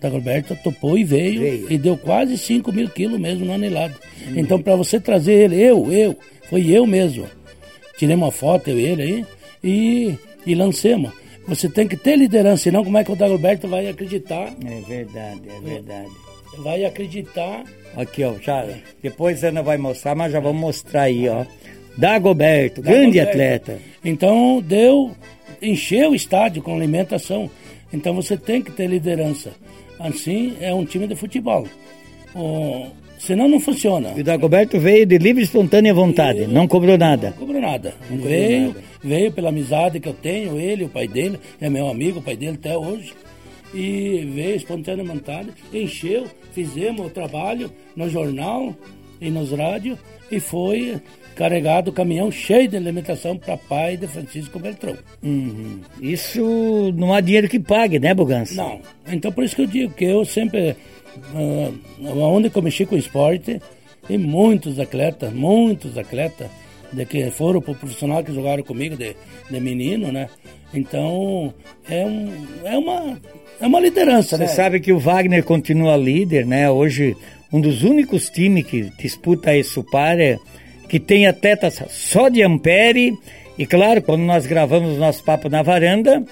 [0.00, 1.72] Dagolberto topou e veio, Veio.
[1.72, 3.94] e deu quase 5 mil quilos mesmo no anelado.
[4.36, 6.16] Então, para você trazer ele, eu, eu,
[6.48, 7.26] foi eu mesmo.
[7.96, 9.26] Tirei uma foto, eu e ele aí,
[9.62, 11.10] e, e lancemos.
[11.48, 14.54] Você tem que ter liderança, senão como é que o Dagolberto vai acreditar?
[14.64, 16.10] É verdade, é verdade.
[16.58, 17.64] Vai acreditar.
[17.96, 18.66] Aqui, ó, já.
[19.02, 21.44] Depois a Ana vai mostrar, mas já vamos mostrar aí, ó.
[21.98, 23.80] Dagoberto, grande atleta.
[24.04, 25.10] Então, deu,
[25.60, 27.50] encheu o estádio com alimentação.
[27.92, 29.50] Então, você tem que ter liderança.
[29.98, 31.66] Assim, é um time de futebol.
[32.36, 32.86] O,
[33.18, 34.12] senão, não funciona.
[34.16, 37.30] E o Dagoberto veio de livre e espontânea vontade, não cobrou nada.
[37.30, 37.92] Não cobrou nada.
[38.08, 42.22] veio, veio pela amizade que eu tenho, ele, o pai dele, é meu amigo, o
[42.22, 43.12] pai dele até hoje.
[43.74, 48.72] E veio espontaneamente, encheu, fizemos o trabalho no jornal
[49.20, 49.98] e nos rádios
[50.30, 51.00] e foi
[51.38, 54.98] carregado o caminhão cheio de alimentação para pai de Francisco Beltrão.
[55.22, 55.82] Uhum.
[56.00, 58.56] Isso não há dinheiro que pague, né, Bugança?
[58.56, 60.74] Não, então por isso que eu digo que eu sempre,
[61.32, 61.70] ah,
[62.02, 63.62] onde eu mexi com esporte,
[64.10, 66.48] e muitos atletas, muitos atletas,
[66.92, 69.14] de que foram pro profissional que jogaram comigo de,
[69.48, 70.28] de menino, né?
[70.74, 71.54] Então,
[71.88, 72.32] é, um,
[72.64, 73.20] é, uma,
[73.60, 74.48] é uma liderança, Você né?
[74.48, 76.68] sabe que o Wagner continua líder, né?
[76.68, 77.16] Hoje,
[77.52, 80.36] um dos únicos times que disputa Supar é
[80.88, 83.12] que tem atletas só de Ampere.
[83.58, 86.22] E claro, quando nós gravamos o nosso papo na varanda,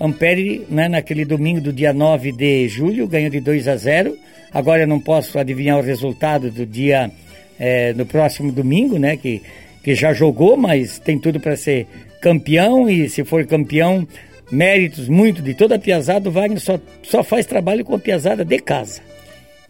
[0.00, 4.16] Ampere, né, naquele domingo do dia 9 de julho, ganhou de 2 a 0.
[4.52, 7.10] Agora eu não posso adivinhar o resultado do dia
[7.58, 9.16] eh, no próximo domingo, né?
[9.16, 9.40] Que,
[9.82, 11.86] que já jogou, mas tem tudo para ser
[12.20, 12.90] campeão.
[12.90, 14.06] E se for campeão,
[14.50, 16.28] méritos muito de toda a piazada.
[16.28, 19.00] O Wagner só, só faz trabalho com a piazada de casa.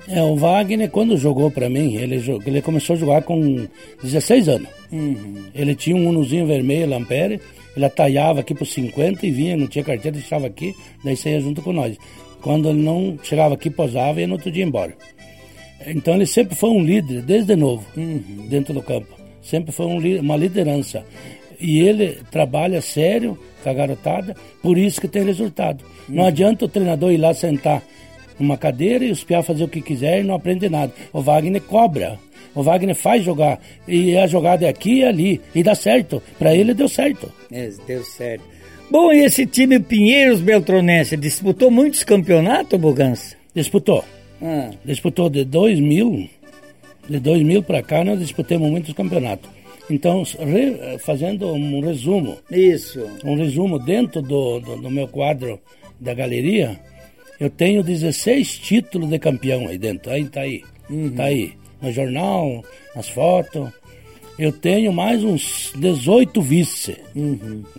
[0.09, 3.67] É, o Wagner, quando jogou para mim, ele, ele começou a jogar com
[4.03, 4.69] 16 anos.
[5.55, 7.41] Ele tinha um unozinho vermelho, Lampere,
[7.77, 11.63] ele atalhava aqui por 50 e vinha, não tinha carteira, deixava aqui, daí saía junto
[11.63, 11.97] com nós.
[12.41, 14.95] Quando ele não chegava aqui, posava e ia no outro dia embora.
[15.87, 17.85] Então ele sempre foi um líder, desde novo,
[18.49, 19.17] dentro do campo.
[19.41, 21.05] Sempre foi um uma liderança.
[21.59, 25.85] E ele trabalha sério com a garotada, por isso que tem resultado.
[26.09, 27.83] Não adianta o treinador ir lá sentar
[28.39, 30.93] numa cadeira e os piá fazer o que quiser e não aprende nada.
[31.13, 32.19] O Wagner cobra.
[32.55, 33.59] O Wagner faz jogar.
[33.89, 35.41] E a jogada é aqui e ali.
[35.55, 36.23] E dá certo.
[36.39, 37.33] Para ele deu certo.
[37.51, 38.45] É, deu certo.
[38.91, 43.37] Bom, e esse time Pinheiros Beltronense disputou muitos campeonatos, Bugança?
[43.55, 44.05] Disputou.
[44.43, 46.29] Ah, Disputou de 2000,
[47.09, 49.49] de 2000 para cá nós disputamos muitos campeonatos.
[49.91, 53.01] Então, re- fazendo um resumo, isso.
[53.25, 55.59] um resumo dentro do, do, do meu quadro
[56.01, 56.79] da galeria,
[57.43, 60.13] eu tenho 16 títulos de campeão aí dentro.
[60.13, 60.63] Aí tá aí.
[61.17, 61.55] Tá aí.
[61.81, 63.69] No jornal, nas fotos.
[64.39, 66.97] Eu tenho mais uns 18 vice.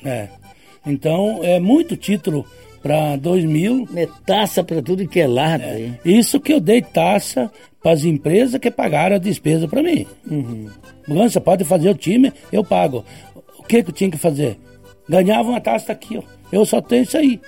[0.03, 0.27] É.
[0.85, 2.45] Então, é muito título
[2.81, 3.87] para 2000.
[3.95, 5.63] É taça pra tudo que é lado.
[5.63, 5.97] hein?
[6.03, 7.49] Isso que eu dei taxa
[7.81, 10.05] para as empresas que pagaram a despesa para mim.
[10.29, 10.67] Uhum.
[11.07, 13.05] Você pode fazer o time, eu pago.
[13.57, 14.57] O que, que eu tinha que fazer?
[15.07, 16.23] Ganhava uma taça aqui, ó.
[16.51, 17.39] Eu só tenho isso aí.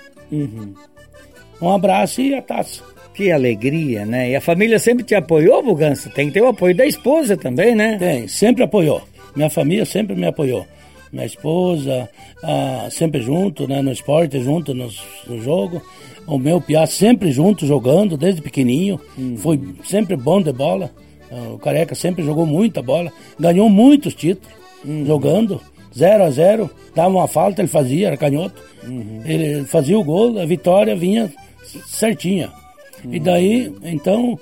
[1.60, 2.82] Um abraço e a taça.
[3.14, 4.30] Que alegria, né?
[4.30, 6.10] E a família sempre te apoiou, Bugança?
[6.10, 7.96] Tem que ter o apoio da esposa também, né?
[7.98, 9.00] Tem, sempre apoiou.
[9.34, 10.66] Minha família sempre me apoiou.
[11.10, 12.08] Minha esposa,
[12.42, 15.80] ah, sempre junto, né, no esporte, junto nos- no, jogo.
[16.26, 19.00] O meu piá sempre junto, jogando, desde pequenininho.
[19.38, 20.90] Foi sempre bom de bola.
[21.30, 23.10] Ah, o Careca sempre jogou muita bola.
[23.40, 24.52] Ganhou muitos títulos
[25.06, 25.60] jogando.
[25.96, 28.60] 0 a 0 dava uma falta, ele fazia, era canhoto.
[29.24, 31.32] Ele fazia o gol, a vitória vinha
[31.86, 32.52] certinha.
[33.10, 34.38] E daí, então,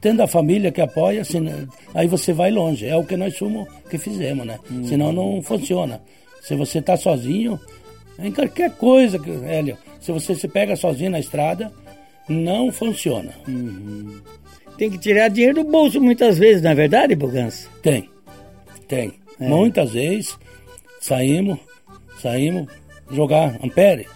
[0.00, 1.46] tendo a família que apoia, assim,
[1.94, 2.86] aí você vai longe.
[2.86, 4.58] É o que nós somos que fizemos, né?
[4.84, 6.00] Senão não funciona.
[6.42, 7.58] Se você está sozinho,
[8.18, 11.72] em qualquer coisa, Hélio, se você se pega sozinho na estrada,
[12.28, 13.32] não funciona.
[13.46, 14.20] Uhum.
[14.76, 17.68] Tem que tirar dinheiro do bolso muitas vezes, não é verdade, Bugança?
[17.82, 18.08] Tem,
[18.86, 19.12] tem.
[19.40, 19.48] É.
[19.48, 20.36] Muitas vezes
[21.00, 21.58] saímos,
[22.20, 22.68] saímos
[23.10, 24.08] jogar Amperes,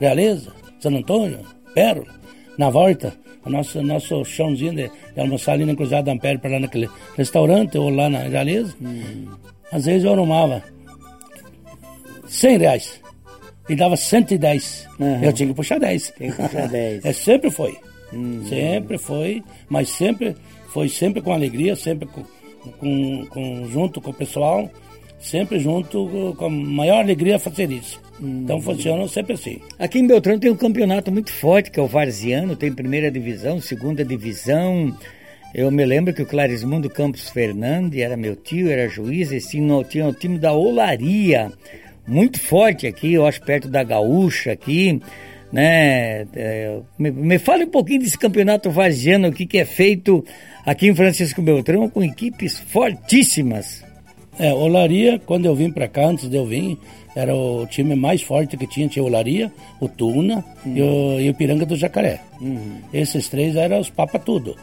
[0.00, 1.40] Realeza, San Antônio,
[1.74, 2.14] Pérola,
[2.58, 6.52] na volta, o nosso, nosso chãozinho de, de almoçar ali na Cruzada da Ampere, para
[6.52, 8.74] lá naquele restaurante ou lá na Realeza.
[8.80, 9.28] Uhum.
[9.70, 10.62] Às vezes eu arrumava
[12.26, 13.00] 100 reais
[13.68, 14.88] e dava 110.
[14.98, 15.24] Uhum.
[15.24, 16.10] Eu tinha que puxar 10.
[16.10, 17.04] Tem que puxar 10.
[17.06, 17.76] é, sempre foi.
[18.12, 18.44] Uhum.
[18.46, 20.36] Sempre foi, mas sempre
[20.68, 22.22] foi sempre com alegria, sempre com,
[22.78, 24.70] com, com, junto com o pessoal,
[25.18, 28.00] sempre junto com a maior alegria fazer isso.
[28.22, 29.58] Então funciona sempre assim.
[29.78, 33.60] Aqui em Beltrão tem um campeonato muito forte, que é o Varziano, tem primeira divisão,
[33.60, 34.96] segunda divisão.
[35.52, 39.84] Eu me lembro que o Clarismundo Campos Fernandes era meu tio, era juiz, esse tinha,
[39.84, 41.52] tinha o time da Olaria
[42.06, 45.00] muito forte aqui, eu acho perto da Gaúcha aqui,
[45.52, 46.26] né?
[46.34, 50.24] É, me, me fale um pouquinho desse campeonato varziano, o que, que é feito
[50.64, 53.84] aqui em Francisco Beltrão com equipes fortíssimas.
[54.38, 56.78] É, Olaria, quando eu vim para cá, antes de eu vir,
[57.14, 60.76] era o time mais forte que tinha, tinha Olaria, o Tuna uhum.
[60.76, 62.20] e, o, e o Piranga do Jacaré.
[62.40, 62.78] Uhum.
[62.92, 64.56] Esses três eram os papa tudo.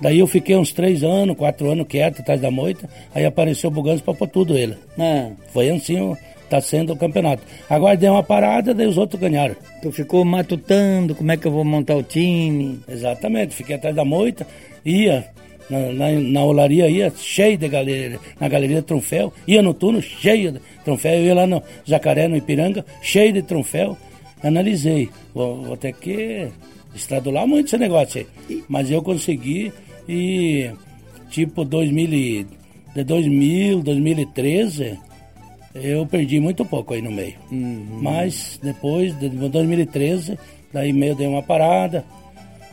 [0.00, 3.72] Daí eu fiquei uns três anos, quatro anos quieto atrás da moita, aí apareceu o
[3.72, 4.76] Buganço papou tudo ele.
[4.98, 5.30] Ah.
[5.52, 6.14] Foi assim
[6.46, 7.42] está sendo o campeonato.
[7.68, 9.56] Agora deu uma parada, daí os outros ganharam.
[9.82, 12.80] Tu ficou matutando como é que eu vou montar o time.
[12.88, 14.46] Exatamente, fiquei atrás da moita,
[14.84, 15.26] ia
[15.68, 20.00] na, na, na olaria, ia cheio de galeria, na galeria de troféu, ia no turno
[20.00, 23.96] cheio de troféu, eu ia lá no Jacaré, no Ipiranga, cheio de troféu.
[24.42, 26.48] Analisei, vou, vou ter que
[26.94, 28.62] estradular muito esse negócio aí.
[28.68, 29.72] Mas eu consegui
[30.08, 30.70] e
[31.30, 32.46] tipo 2000,
[32.94, 34.98] de 2000, 2013
[35.82, 37.34] eu perdi muito pouco aí no meio.
[37.50, 37.98] Uhum.
[38.00, 40.38] Mas depois, de 2013,
[40.72, 42.04] daí meio deu uma parada,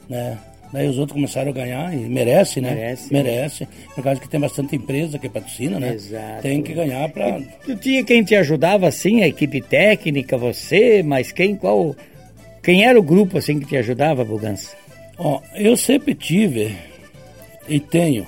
[0.09, 0.37] né?
[0.73, 2.73] Daí os outros começaram a ganhar e merece, né?
[2.73, 3.13] Merece.
[3.13, 3.67] Merece.
[3.93, 5.93] Por causa que tem bastante empresa que patrocina, né?
[5.93, 6.41] Exato.
[6.41, 7.39] Tem que ganhar para.
[7.63, 11.95] Tu tinha quem te ajudava assim, a equipe técnica, você, mas quem, qual.
[12.63, 14.75] Quem era o grupo assim que te ajudava, Bugança?
[15.15, 16.75] Ó, eu sempre tive
[17.69, 18.25] e tenho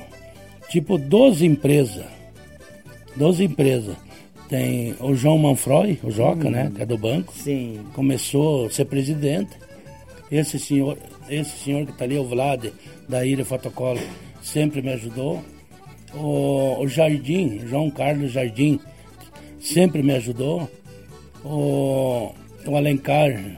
[0.70, 2.06] tipo 12 empresas.
[3.16, 3.96] 12 empresas
[4.48, 6.52] tem o João Manfroy, o Joca, hum.
[6.52, 6.72] né?
[6.76, 7.34] Que é do banco.
[7.34, 7.80] Sim.
[7.94, 9.52] Começou a ser presidente.
[10.32, 10.98] Esse senhor,
[11.30, 12.66] esse senhor que está ali, o Vlad,
[13.08, 14.00] da Ilha Fotocolo,
[14.42, 15.44] sempre me ajudou.
[16.14, 18.80] O, o Jardim, João Carlos Jardim,
[19.60, 20.70] sempre me ajudou.
[21.44, 22.32] O,
[22.66, 23.58] o Alencar,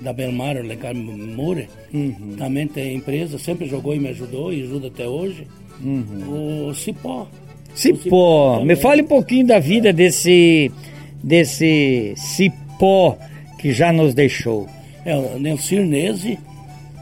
[0.00, 2.36] da Belmar, o Alencar Mure, uhum.
[2.36, 5.46] também tem empresa, sempre jogou e me ajudou e ajuda até hoje.
[5.82, 6.68] Uhum.
[6.68, 7.28] O Cipó,
[7.74, 10.70] Cipó, me fale um pouquinho da vida desse,
[11.22, 13.18] desse Cipó
[13.58, 14.68] que já nos deixou.
[15.04, 16.38] É, o Nelson Nese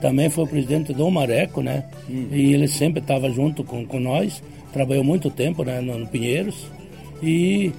[0.02, 1.84] também foi o presidente do Mareco, né?
[2.10, 2.26] Hum.
[2.32, 6.66] E ele sempre estava junto com, com nós, trabalhou muito tempo né, no, no Pinheiros.
[7.22, 7.70] E,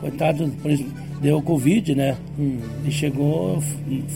[0.00, 0.50] coitado,
[1.20, 2.16] deu Covid, né?
[2.38, 2.58] Hum.
[2.86, 3.62] E chegou,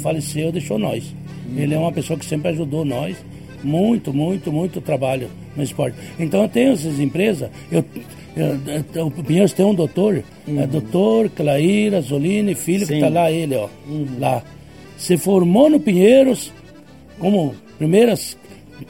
[0.02, 1.14] faleceu, deixou nós.
[1.46, 1.58] Hum.
[1.58, 3.18] Ele é uma pessoa que sempre ajudou nós
[3.62, 5.96] muito, muito, muito trabalho no esporte.
[6.18, 7.84] Então eu tenho essas empresas, eu,
[9.06, 10.60] o Pinheiros tem um doutor, uhum.
[10.60, 12.94] é doutor Claíra Zolini, filho, Sim.
[12.94, 14.06] que está lá, ele, ó, uhum.
[14.18, 14.42] lá.
[14.96, 16.50] Se formou no Pinheiros,
[17.22, 18.36] como primeiras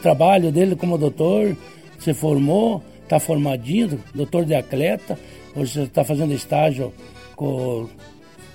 [0.01, 1.55] trabalho dele como doutor,
[1.99, 5.19] se formou, está formadinho, doutor de atleta,
[5.55, 6.95] hoje está fazendo estágio
[7.37, 7.87] com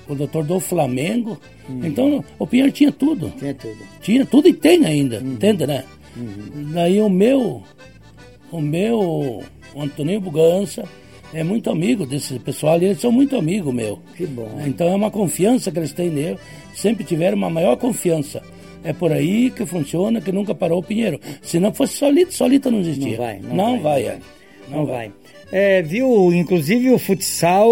[0.10, 1.40] o doutor do Flamengo.
[1.70, 1.86] Uhum.
[1.86, 3.32] Então, o Pinheiro tinha tudo.
[3.38, 3.78] Tinha tudo.
[4.02, 5.34] Tinha tudo e tem ainda, uhum.
[5.34, 5.84] entende, né?
[6.16, 6.72] Uhum.
[6.74, 7.62] Daí o meu,
[8.52, 9.44] o meu
[9.76, 10.86] o Antoninho Bugança
[11.32, 14.00] é muito amigo desse pessoal e eles são muito amigos meu.
[14.16, 14.60] Que bom.
[14.66, 16.40] Então é uma confiança que eles têm nele,
[16.74, 18.42] sempre tiveram uma maior confiança.
[18.88, 21.20] É por aí que funciona, que nunca parou o Pinheiro.
[21.42, 23.10] Se não fosse solito, solito não existia.
[23.10, 23.40] Não vai.
[23.40, 24.20] Não, não vai, vai, é.
[24.70, 24.96] Não, não vai.
[24.96, 25.12] vai.
[25.52, 27.70] É, viu, inclusive o futsal,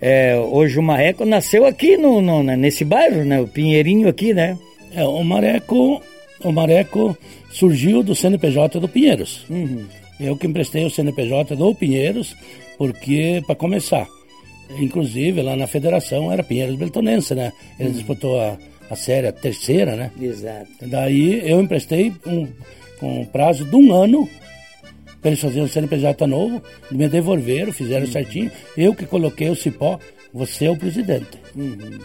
[0.00, 3.40] é, hoje o Marreco nasceu aqui no, no, nesse bairro, né?
[3.40, 4.58] O Pinheirinho aqui, né?
[4.92, 6.02] É, o Mareco,
[6.42, 7.16] o Mareco
[7.52, 9.46] surgiu do CNPJ do Pinheiros.
[9.48, 9.84] Uhum.
[10.18, 12.34] Eu que emprestei o CNPJ do Pinheiros,
[12.76, 14.08] porque, para começar,
[14.76, 17.52] inclusive lá na federação era Pinheiros Beltonense, né?
[17.78, 17.94] Ele uhum.
[17.94, 18.56] disputou a,
[18.90, 20.10] a série a terceira, né?
[20.20, 20.70] Exato.
[20.82, 22.46] Daí eu emprestei um,
[22.98, 24.28] com um prazo de um ano
[25.20, 28.12] para eles fazerem o CNPJ novo, me devolveram, fizeram uhum.
[28.12, 28.50] certinho.
[28.76, 29.98] Eu que coloquei o cipó,
[30.32, 31.38] você é o presidente.
[31.54, 31.98] Uhum.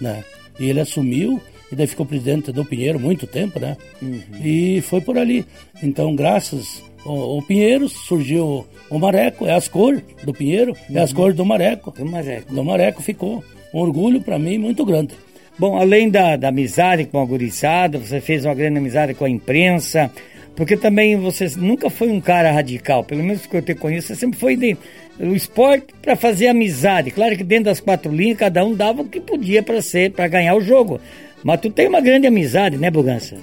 [0.00, 0.22] Né?
[0.60, 3.76] E ele assumiu e daí ficou presidente do Pinheiro muito tempo, né?
[4.00, 4.22] Uhum.
[4.42, 5.44] E foi por ali.
[5.82, 11.10] Então, graças ao, ao Pinheiro, surgiu o Mareco, é as cores do Pinheiro, é as
[11.10, 11.16] uhum.
[11.16, 11.90] cores do Mareco.
[11.90, 12.54] Do Mareco.
[12.54, 13.44] Do Mareco ficou.
[13.74, 15.14] Um orgulho para mim muito grande.
[15.58, 19.28] Bom, além da, da amizade com a gurizada, você fez uma grande amizade com a
[19.28, 20.08] imprensa,
[20.54, 24.14] porque também você nunca foi um cara radical, pelo menos que eu te conheço, você
[24.14, 24.76] sempre foi de,
[25.18, 27.10] o esporte para fazer amizade.
[27.10, 30.28] Claro que dentro das quatro linhas, cada um dava o que podia para ser, para
[30.28, 31.00] ganhar o jogo.
[31.42, 33.36] Mas tu tem uma grande amizade, né, Bugança?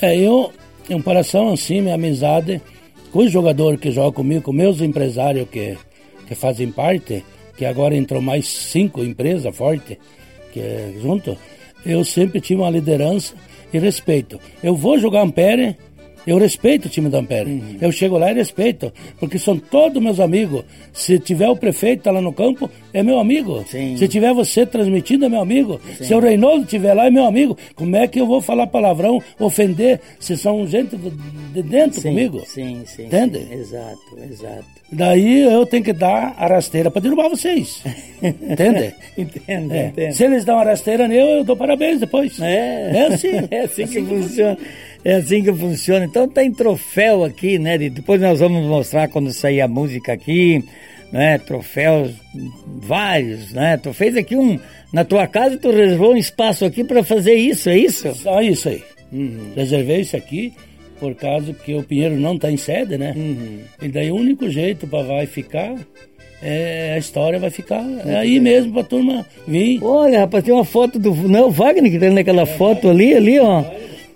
[0.00, 0.52] É, eu,
[0.88, 2.60] em comparação assim, minha amizade
[3.10, 5.76] com os jogadores que jogam comigo, com meus empresários que,
[6.26, 7.24] que fazem parte,
[7.56, 9.98] que agora entrou mais cinco empresas fortes
[10.52, 11.36] que é junto,
[11.84, 13.34] eu sempre tive uma liderança
[13.72, 14.38] e respeito.
[14.62, 15.76] Eu vou jogar Ampere,
[16.26, 17.50] eu respeito o time da Ampere.
[17.50, 17.76] Uhum.
[17.80, 20.64] Eu chego lá e respeito, porque são todos meus amigos.
[20.92, 23.64] Se tiver o prefeito lá no campo, é meu amigo.
[23.66, 23.96] Sim.
[23.96, 25.80] Se tiver você transmitindo, é meu amigo.
[25.98, 26.04] Sim.
[26.04, 27.56] Se o Reinaldo estiver lá, é meu amigo.
[27.74, 32.42] Como é que eu vou falar palavrão, ofender, se são gente de dentro sim, comigo?
[32.46, 33.06] Sim, sim.
[33.06, 33.38] Entende?
[33.38, 33.54] Sim.
[33.54, 34.82] Exato, exato.
[34.92, 37.82] Daí eu tenho que dar a rasteira para derrubar vocês.
[38.22, 38.94] Entende?
[39.16, 39.86] entendo, é.
[39.86, 40.12] entendo.
[40.12, 42.38] Se eles dão a rasteira nele, eu dou parabéns depois.
[42.40, 43.28] É, é assim.
[43.50, 44.58] é assim que funciona.
[45.04, 46.04] É assim que funciona.
[46.04, 47.76] Então tem troféu aqui, né?
[47.76, 50.64] Depois nós vamos mostrar quando sair a música aqui,
[51.12, 51.38] né?
[51.38, 52.12] Troféus
[52.66, 53.76] vários, né?
[53.76, 54.58] Tu fez aqui um
[54.92, 58.14] na tua casa, tu reservou um espaço aqui para fazer isso, é isso?
[58.14, 58.82] Só isso aí.
[59.10, 59.52] Uhum.
[59.56, 60.52] Reservei isso aqui
[61.00, 63.12] por causa que o Pinheiro não está em sede, né?
[63.16, 63.58] Uhum.
[63.80, 65.74] E daí o único jeito para vai ficar
[66.42, 69.78] é, a história vai ficar é aí mesmo pra turma vir.
[69.82, 71.14] Olha, rapaz, tem uma foto do.
[71.14, 73.64] Não é o Wagner que tá naquela foto ali, ali, ó.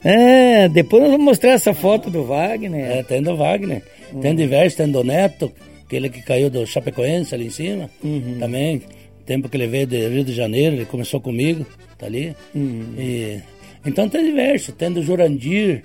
[0.02, 2.84] É, depois nós vamos mostrar essa foto do Wagner.
[2.84, 3.82] É, tem do Wagner.
[4.12, 4.20] Uhum.
[4.20, 5.52] Tem diversos, tem do Neto,
[5.84, 7.90] aquele que caiu do Chapecoense ali em cima.
[8.02, 8.36] Uhum.
[8.38, 8.82] Também,
[9.24, 11.66] tempo que ele veio de Rio de Janeiro, ele começou comigo,
[11.98, 12.34] tá ali.
[12.54, 12.94] Uhum.
[12.98, 13.40] E,
[13.84, 15.82] então tem diversos, tem do Jurandir,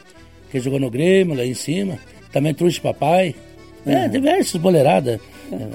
[0.51, 1.97] que jogou no Grêmio lá em cima.
[2.31, 3.35] Também trouxe papai.
[3.85, 5.19] É, diversos boleiradas.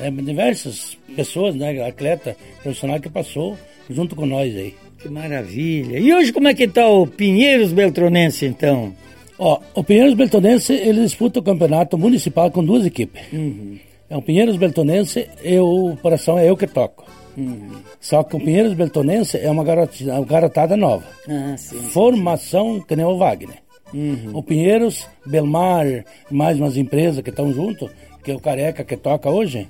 [0.02, 3.58] É, diversas pessoas, né, atleta profissional que passou
[3.90, 4.74] junto com nós aí.
[4.98, 5.98] Que maravilha.
[5.98, 8.94] E hoje como é que tá o Pinheiros Beltronense, então?
[9.38, 13.22] Ó, o Pinheiros Beltonense, ele disputa o campeonato municipal com duas equipes.
[13.32, 13.78] Uhum.
[14.08, 17.04] É o Pinheiros Beltonense e o Coração é eu que toco.
[17.36, 17.68] Uhum.
[18.00, 21.04] Só que o Pinheiros Beltonense é uma, garotada, uma garotada nova.
[21.28, 22.84] Ah, sim, Formação sim.
[22.88, 23.58] que nem o Wagner.
[23.92, 24.30] Uhum.
[24.32, 27.90] O Pinheiros, Belmar, mais umas empresas que estão junto,
[28.24, 29.68] que é o Careca que toca hoje,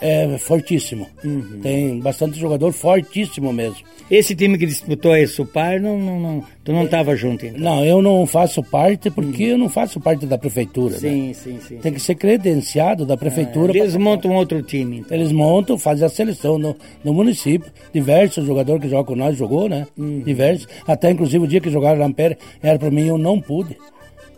[0.00, 1.06] é fortíssimo.
[1.22, 1.60] Uhum.
[1.62, 3.78] Tem bastante jogador fortíssimo mesmo.
[4.10, 7.60] Esse time que disputou aí, Supar, não, não, não, tu não estava junto então?
[7.60, 9.50] Não, eu não faço parte porque uhum.
[9.50, 10.98] eu não faço parte da prefeitura.
[10.98, 11.34] Sim, né?
[11.34, 11.76] sim, sim.
[11.76, 13.72] Tem que ser credenciado da prefeitura.
[13.72, 14.98] Ah, eles montam outro time.
[14.98, 15.16] Então.
[15.16, 17.70] Eles montam, fazem a seleção no, no município.
[17.92, 19.86] Diversos jogadores que jogam com nós jogou, né?
[19.96, 20.22] Uhum.
[20.24, 20.66] Diversos.
[20.86, 23.76] Até inclusive o dia que jogaram na Ampere, era para mim, eu não pude.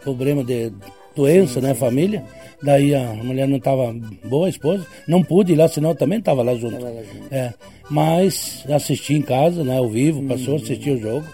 [0.03, 0.71] Problema de
[1.15, 2.25] doença, sim, né, sim, família.
[2.63, 3.95] Daí a mulher não estava
[4.25, 4.87] boa, a esposa.
[5.07, 6.83] Não pude ir lá, senão eu também estava lá junto.
[6.83, 7.35] Lá junto.
[7.35, 7.53] É.
[7.91, 10.29] Mas assisti em casa, né, ao vivo, uhum.
[10.29, 11.27] passou, assisti o jogo.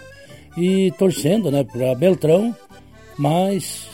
[0.57, 2.55] E torcendo, né, para Beltrão.
[3.17, 3.87] Mas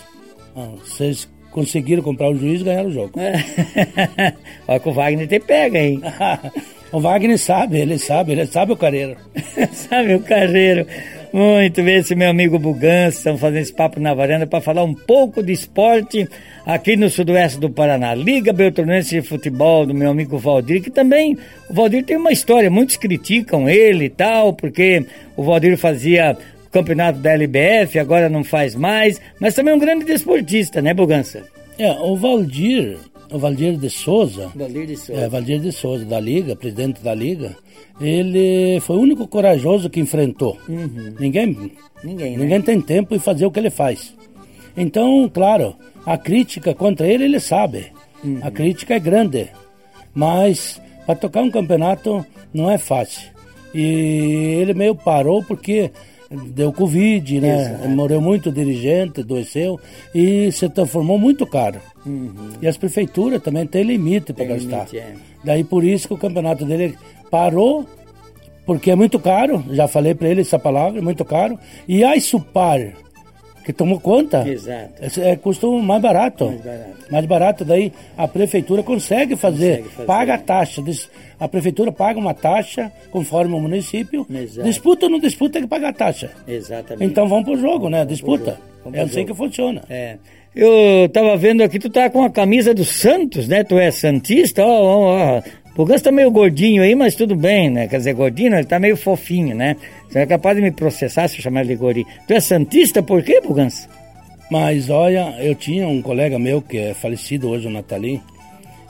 [0.56, 3.20] ah, vocês conseguiram comprar o juiz e ganharam o jogo.
[3.20, 3.34] É.
[4.68, 6.02] Olha que o Wagner te pega, hein?
[6.92, 9.18] o Wagner sabe, ele sabe, ele sabe o carreiro.
[9.72, 10.86] sabe o carreiro.
[11.36, 14.94] Muito bem, esse meu amigo Bugança, estamos fazendo esse papo na varanda para falar um
[14.94, 16.26] pouco de esporte
[16.66, 18.16] aqui no sudoeste do Paraná.
[18.16, 21.38] Liga Beltronense de Futebol, do meu amigo Valdir, que também,
[21.70, 26.70] o Valdir tem uma história, muitos criticam ele e tal, porque o Valdir fazia o
[26.70, 31.44] campeonato da LBF, agora não faz mais, mas também é um grande desportista, né, Bugança?
[31.78, 32.98] É, o Valdir,
[33.32, 34.52] o Valdir de Souza.
[34.56, 35.22] Valdir de Souza.
[35.22, 37.56] É, Valdir de Souza, da Liga, presidente da Liga
[38.00, 40.58] ele foi o único corajoso que enfrentou.
[40.68, 41.16] Uhum.
[41.20, 41.72] Ninguém,
[42.04, 42.44] ninguém, né?
[42.44, 44.14] ninguém tem tempo em fazer o que ele faz.
[44.76, 47.88] Então, claro, a crítica contra ele, ele sabe.
[48.24, 48.40] Uhum.
[48.42, 49.48] A crítica é grande.
[50.14, 53.30] Mas para tocar um campeonato não é fácil.
[53.74, 55.92] E ele meio parou porque
[56.36, 57.62] deu Covid, né?
[57.62, 57.90] Exato.
[57.90, 59.80] Morreu muito dirigente, adoeceu
[60.14, 61.80] e se transformou muito caro.
[62.06, 62.34] Uhum.
[62.62, 64.88] E as prefeituras também têm limite para gastar.
[64.88, 65.14] Limite, é.
[65.44, 66.96] Daí por isso que o campeonato dele
[67.30, 67.86] parou,
[68.66, 71.58] porque é muito caro, já falei para ele essa palavra, é muito caro.
[71.88, 72.94] E a Supar,
[73.66, 74.94] que tomou conta, Exato.
[75.20, 76.46] É, é custo mais barato.
[76.46, 76.96] Mais barato.
[77.10, 80.06] Mais barato, daí a prefeitura consegue fazer, consegue fazer.
[80.06, 80.84] paga a taxa.
[81.40, 84.26] A prefeitura paga uma taxa conforme o município.
[84.30, 84.68] Exato.
[84.68, 86.32] Disputa ou não disputa, tem que pagar a taxa.
[86.48, 87.12] Exatamente.
[87.12, 88.06] Então vamos pro jogo, né?
[88.06, 88.60] Disputa.
[88.94, 89.82] É assim que funciona.
[89.90, 90.18] É.
[90.56, 93.64] Eu tava vendo aqui, tu tá com a camisa do Santos, né?
[93.64, 95.42] Tu é Santista, ó, ó, ó
[95.78, 97.88] O Gans tá meio gordinho aí, mas tudo bem, né?
[97.88, 99.76] Quer dizer, gordinho, ele tá meio fofinho, né?
[100.10, 102.08] Você é capaz de me processar se eu chamar ele de gordinho.
[102.26, 103.90] Tu é santista por quê, Bugans?
[104.50, 108.22] Mas olha, eu tinha um colega meu que é falecido hoje, o Natalim.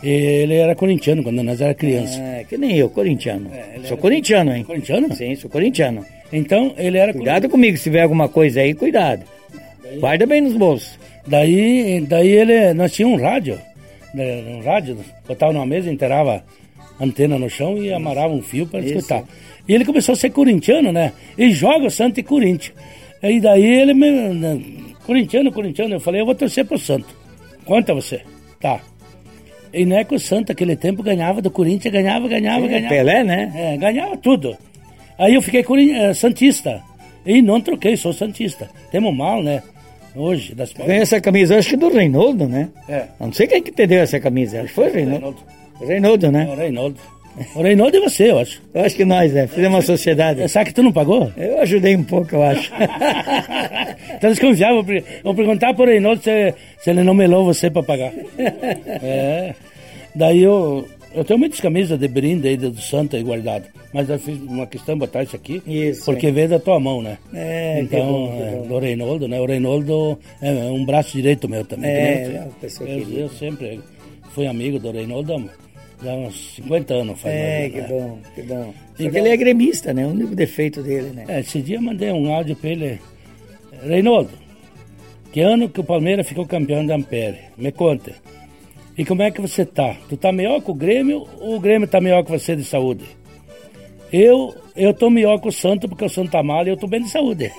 [0.03, 2.19] Ele era corintiano quando nós era criança.
[2.21, 3.49] É, que nem eu, corintiano.
[3.51, 4.63] É, sou corintiano, hein?
[4.63, 5.15] Corintiano?
[5.15, 6.05] Sim, sou corintiano.
[6.31, 7.11] Então, ele era...
[7.13, 9.23] Cuidado comigo, se tiver alguma coisa aí, cuidado.
[9.81, 9.97] Daí...
[9.99, 10.99] Guarda bem nos bolsos.
[11.25, 13.57] Daí, daí ele, nós tínhamos um rádio,
[14.13, 16.43] né, um rádio, botava numa mesa, inteirava
[16.99, 19.23] antena no chão e amarrava um fio para escutar.
[19.67, 21.13] E ele começou a ser corintiano, né?
[21.37, 22.73] E joga Santo e Corinthians.
[23.21, 24.09] E daí ele me.
[24.09, 24.61] Né,
[25.05, 27.07] corintiano, corintiano, eu falei, eu vou torcer pro Santo.
[27.65, 28.21] Conta você.
[28.59, 28.79] Tá.
[29.73, 32.89] E não é que o Santo, aquele tempo, ganhava do Corinthians, ganhava, ganhava, é, ganhava.
[32.89, 33.51] Pelé, né?
[33.55, 34.55] É, ganhava tudo.
[35.17, 36.81] Aí eu fiquei uh, Santista.
[37.25, 38.69] E não troquei, sou Santista.
[38.91, 39.61] Temos mal, né?
[40.15, 42.69] Hoje, das Ganhei essa camisa, acho que do Reinaldo, né?
[42.87, 43.07] É.
[43.19, 45.19] não sei quem que te deu essa camisa, acho que foi o Reinaldo.
[45.19, 45.43] Reinaldo,
[46.32, 46.47] né?
[46.49, 46.97] É, o Reinaldo.
[47.53, 48.61] O Reinaldo e você, eu acho.
[48.73, 49.45] Eu acho que nós, é.
[49.45, 50.41] Fizemos uma sociedade.
[50.41, 51.32] É, sabe que tu não pagou?
[51.36, 52.71] Eu ajudei um pouco, eu acho.
[54.15, 54.82] então desconfiava.
[55.23, 58.13] Vou perguntar pro Reinaldo se, se ele não melou você para pagar.
[59.03, 59.53] É.
[60.15, 63.65] Daí eu, eu tenho muitas camisas de brinde aí do Santo aí guardado.
[63.93, 65.61] Mas eu fiz uma questão botar isso aqui.
[65.67, 66.05] Isso.
[66.05, 67.17] Porque veio da tua mão, né?
[67.34, 69.39] É, então, bom, é, do Reinaldo, né?
[69.41, 71.89] O Reinaldo é um braço direito meu também.
[71.89, 73.82] É, eu, eu, eu sempre
[74.34, 75.49] fui amigo do Reinaldo
[76.03, 77.87] já uns 50 anos faz É, que né?
[77.87, 78.63] bom, que bom.
[78.63, 80.05] Só então, que ele é gremista, né?
[80.05, 81.25] O único defeito dele, né?
[81.27, 82.99] É, esse dia eu mandei um áudio pra ele.
[83.83, 84.31] Reinaldo,
[85.31, 87.39] que ano que o Palmeiras ficou campeão da Ampere?
[87.57, 88.13] Me conta.
[88.97, 89.95] E como é que você tá?
[90.07, 93.05] Tu tá melhor que o Grêmio ou o Grêmio tá melhor que você de saúde?
[94.11, 96.87] Eu, eu tô melhor que o Santo porque o Santo tá mal e eu tô
[96.87, 97.51] bem de saúde.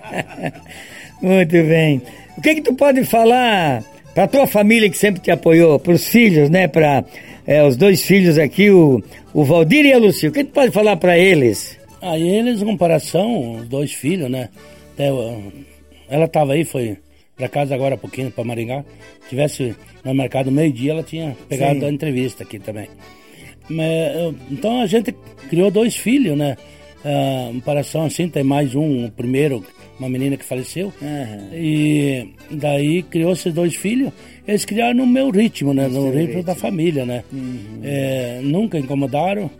[1.20, 2.00] Muito bem.
[2.36, 3.84] O que que tu pode falar
[4.14, 6.68] para tua família que sempre te apoiou, para os filhos, né?
[6.68, 7.04] Para
[7.46, 9.02] é, os dois filhos aqui, o,
[9.32, 10.28] o Valdir e a Lucia.
[10.28, 11.78] O que tu pode falar para eles?
[12.00, 14.48] Ah, eles, em comparação, os dois filhos, né?
[14.94, 15.08] Até,
[16.08, 16.96] ela estava aí, foi
[17.36, 18.84] para casa agora há pouquinho, para Maringá.
[19.28, 21.86] Tivesse no mercado meio-dia, ela tinha pegado Sim.
[21.86, 22.88] a entrevista aqui também.
[23.68, 25.12] Mas, então a gente
[25.48, 26.56] criou dois filhos, né?
[27.04, 29.62] Ah, em comparação assim, tem mais um, o primeiro
[29.98, 30.92] uma menina que faleceu.
[31.00, 31.48] Uhum.
[31.52, 34.12] E daí criou esses dois filhos.
[34.46, 35.86] Eles criaram no meu ritmo, né?
[35.86, 37.22] No, ritmo, ritmo da família, né?
[37.32, 37.80] Uhum.
[37.82, 39.50] É, nunca incomodaram,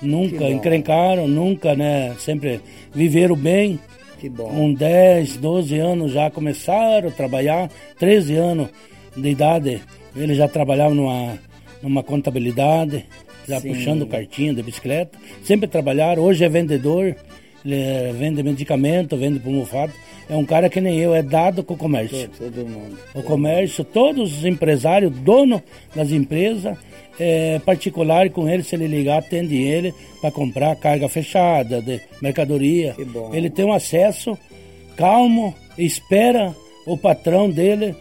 [0.00, 2.14] nunca encrencaram, nunca, né?
[2.18, 2.60] Sempre
[2.94, 3.78] viveram bem.
[4.18, 4.48] Que bom.
[4.48, 8.68] Com 10, 12 anos já começaram a trabalhar, 13 anos
[9.14, 9.80] de idade,
[10.14, 11.38] eles já trabalhavam numa,
[11.82, 13.04] numa contabilidade,
[13.48, 13.68] já Sim.
[13.68, 15.18] puxando cartinha de bicicleta.
[15.42, 17.14] Sempre trabalharam, hoje é vendedor,
[17.64, 19.92] ele vende medicamento, vende pomofado.
[20.28, 22.28] É um cara que nem eu, é dado com o comércio.
[22.28, 22.98] Todo, todo mundo.
[23.14, 25.62] O comércio, todos os empresários, dono
[25.94, 26.76] das empresas,
[27.18, 32.94] é, particular com ele, se ele ligar, atende ele para comprar carga fechada de mercadoria.
[33.32, 34.36] Ele tem um acesso
[34.96, 36.54] calmo, espera
[36.86, 37.94] o patrão dele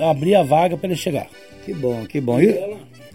[0.00, 1.28] abrir a vaga para ele chegar.
[1.64, 2.40] Que bom, que bom.
[2.40, 2.54] E,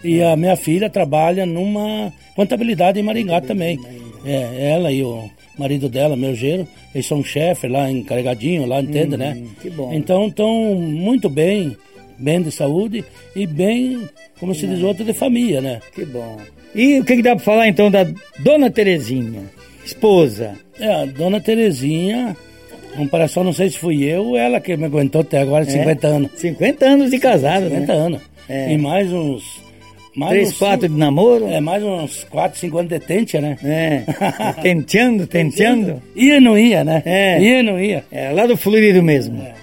[0.03, 3.79] e a minha filha trabalha numa contabilidade em Maringá também.
[4.25, 9.17] É, ela e o marido dela, meu gero, eles são chefe lá, encarregadinho lá, entende,
[9.17, 9.35] né?
[9.37, 9.49] hum, né?
[9.61, 9.93] Que bom.
[9.93, 11.75] Então estão muito bem,
[12.17, 13.03] bem de saúde
[13.35, 14.07] e bem,
[14.39, 15.79] como se diz, outro de família, né?
[15.93, 16.37] Que bom.
[16.73, 18.05] E o que, que dá para falar então da
[18.39, 19.43] Dona Terezinha,
[19.83, 20.55] esposa?
[20.79, 22.35] É, a Dona Terezinha,
[22.95, 26.09] comparação, não sei se fui eu ou ela que me aguentou até agora, 50 é,
[26.09, 26.31] anos.
[26.35, 27.99] 50 anos de casado, 50 né?
[27.99, 28.21] anos.
[28.47, 28.73] É.
[28.73, 29.61] E mais uns
[30.15, 31.47] mais Três, quatro de namoro?
[31.47, 33.57] É, mais uns quatro, cinco anos de tente, né?
[33.63, 34.03] É.
[34.61, 36.01] tenteando, tenteando.
[36.15, 37.01] Ia não ia, né?
[37.05, 37.41] É.
[37.41, 38.03] Ia não ia.
[38.11, 39.41] É, lá do Florido mesmo.
[39.41, 39.53] É.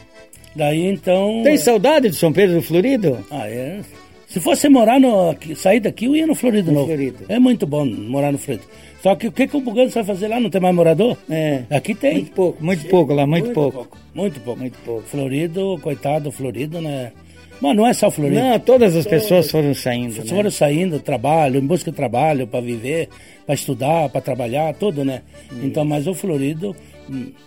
[0.57, 1.43] Daí então.
[1.45, 3.19] Tem saudade de São Pedro do Florido?
[3.31, 3.81] Ah, é.
[4.27, 5.35] Se fosse morar no.
[5.55, 6.89] sair daqui, eu ia no Florido no novo.
[6.89, 7.25] Florido.
[7.29, 8.65] É muito bom morar no Florido.
[9.03, 10.41] Só que o que, que o Bugano vai fazer lá?
[10.41, 11.17] Não tem mais morador?
[11.31, 11.63] É.
[11.71, 12.15] Aqui tem.
[12.15, 13.77] Muito pouco, muito pouco lá, muito, muito pouco.
[13.79, 13.99] pouco.
[14.15, 14.61] Muito pouco.
[14.61, 15.03] Muito pouco.
[15.07, 17.13] Florido, coitado, Florido, né?
[17.61, 18.41] Mas não é só Florido.
[18.41, 20.27] Não, todas as pessoas foram saindo.
[20.27, 20.51] Foram né?
[20.51, 23.09] saindo, trabalho, em busca de trabalho, para viver,
[23.45, 25.23] para estudar, para trabalhar, tudo, né?
[25.53, 25.61] Hum.
[25.65, 26.75] Então, mas o Florido,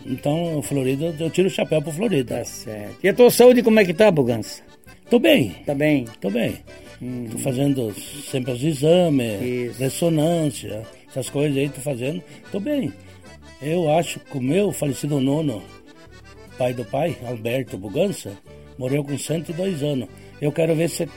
[0.06, 2.30] então o Florido, eu tiro o chapéu pro Florido.
[2.30, 2.98] Tá certo.
[3.04, 4.62] E a tua saúde como é que tá, Bugança?
[5.10, 5.56] Tô bem.
[5.66, 6.06] Tá bem?
[6.20, 6.58] Tô bem.
[7.02, 7.28] Hum.
[7.32, 7.94] Tô fazendo
[8.30, 9.80] sempre os exames, Isso.
[9.80, 12.22] ressonância, essas coisas aí, tô fazendo.
[12.52, 12.92] Tô bem.
[13.62, 15.62] Eu acho que o meu falecido nono,
[16.58, 18.32] pai do pai, Alberto Bugança,
[18.82, 20.10] Morreu com 102 anos.
[20.42, 21.08] Eu quero ver se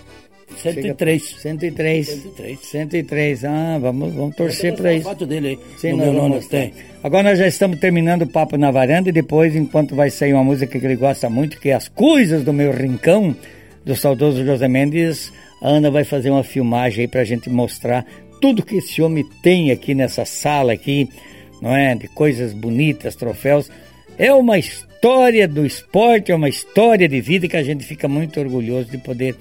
[0.55, 1.37] 103.
[1.41, 2.07] 103.
[2.07, 2.59] 103.
[2.59, 3.45] 103.
[3.47, 5.05] Ah, vamos, vamos torcer para isso.
[5.05, 5.59] foto dele aí.
[5.79, 6.75] Sim, no meu nome tem.
[7.03, 10.45] Agora nós já estamos terminando o papo na varanda e depois, enquanto vai sair uma
[10.45, 13.35] música que ele gosta muito, que é As Coisas do Meu Rincão,
[13.83, 18.05] do saudoso José Mendes, A Ana vai fazer uma filmagem aí para a gente mostrar
[18.43, 21.09] tudo que esse homem tem aqui nessa sala aqui,
[21.63, 21.95] não é?
[21.95, 23.71] De coisas bonitas, troféus.
[24.19, 24.94] É uma história
[25.51, 29.37] do esporte, é uma história de vida que a gente fica muito orgulhoso de poder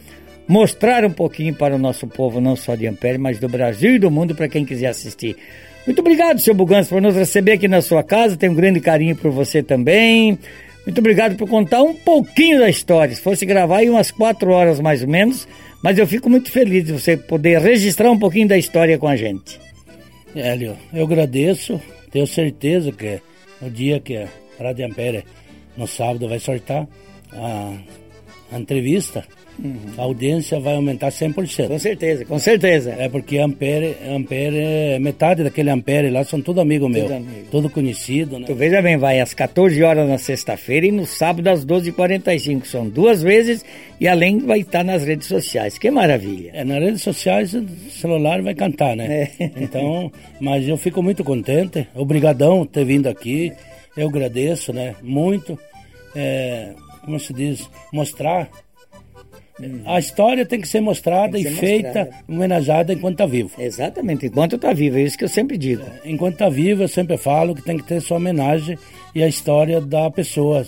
[0.45, 3.99] mostrar um pouquinho para o nosso povo, não só de Ampere, mas do Brasil e
[3.99, 5.37] do mundo para quem quiser assistir.
[5.85, 8.35] Muito obrigado, seu Bugança, por nos receber aqui na sua casa.
[8.35, 10.37] Tenho um grande carinho por você também.
[10.85, 13.15] Muito obrigado por contar um pouquinho da história.
[13.15, 15.47] Se fosse gravar aí umas quatro horas mais ou menos,
[15.81, 19.15] mas eu fico muito feliz de você poder registrar um pouquinho da história com a
[19.15, 19.57] gente.
[20.35, 21.79] Hélio, eu agradeço.
[22.11, 23.21] Tenho certeza que
[23.61, 24.27] no dia que a
[24.59, 25.23] Rádio Ampere,
[25.77, 26.87] no sábado, vai sortar
[27.31, 27.73] a,
[28.51, 29.25] a entrevista,
[29.59, 29.77] Uhum.
[29.97, 31.67] A audiência vai aumentar 100%.
[31.67, 32.95] Com certeza, com certeza.
[32.97, 37.03] É porque Ampere, Ampere, metade daquele Ampere lá são tudo amigo meu.
[37.03, 37.47] Tudo, amigo.
[37.51, 38.45] tudo conhecido, né?
[38.47, 42.65] Tu veja bem, vai às 14 horas na sexta-feira e no sábado às 12h45.
[42.65, 43.63] São duas vezes
[43.99, 45.77] e além vai estar nas redes sociais.
[45.77, 46.51] Que maravilha.
[46.53, 49.29] É, nas redes sociais o celular vai cantar, né?
[49.39, 49.51] É.
[49.57, 51.87] Então, mas eu fico muito contente.
[51.95, 53.51] Obrigadão ter vindo aqui.
[53.95, 54.95] Eu agradeço, né?
[55.01, 55.57] Muito.
[56.15, 56.73] É,
[57.03, 57.69] como se diz?
[57.91, 58.49] Mostrar
[59.85, 62.23] a história tem que ser mostrada que ser e feita, mostrada.
[62.27, 63.51] homenageada enquanto está vivo.
[63.59, 65.83] Exatamente, enquanto está vivo, é isso que eu sempre digo.
[66.03, 68.77] Enquanto está vivo, eu sempre falo que tem que ter sua homenagem
[69.13, 70.65] e a história da pessoa.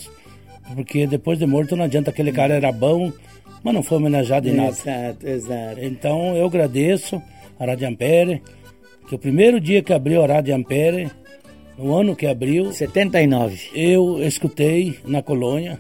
[0.76, 3.12] Porque depois de morto não adianta aquele cara era bom,
[3.64, 4.70] mas não foi homenageado em nada.
[4.70, 5.80] Exato, exato.
[5.82, 7.22] Então eu agradeço
[7.60, 8.42] a Rádio Ampere,
[9.08, 11.10] que o primeiro dia que abriu a Rádio Ampere,
[11.78, 12.72] no ano que abriu.
[12.72, 13.70] 79.
[13.74, 15.80] Eu escutei na colônia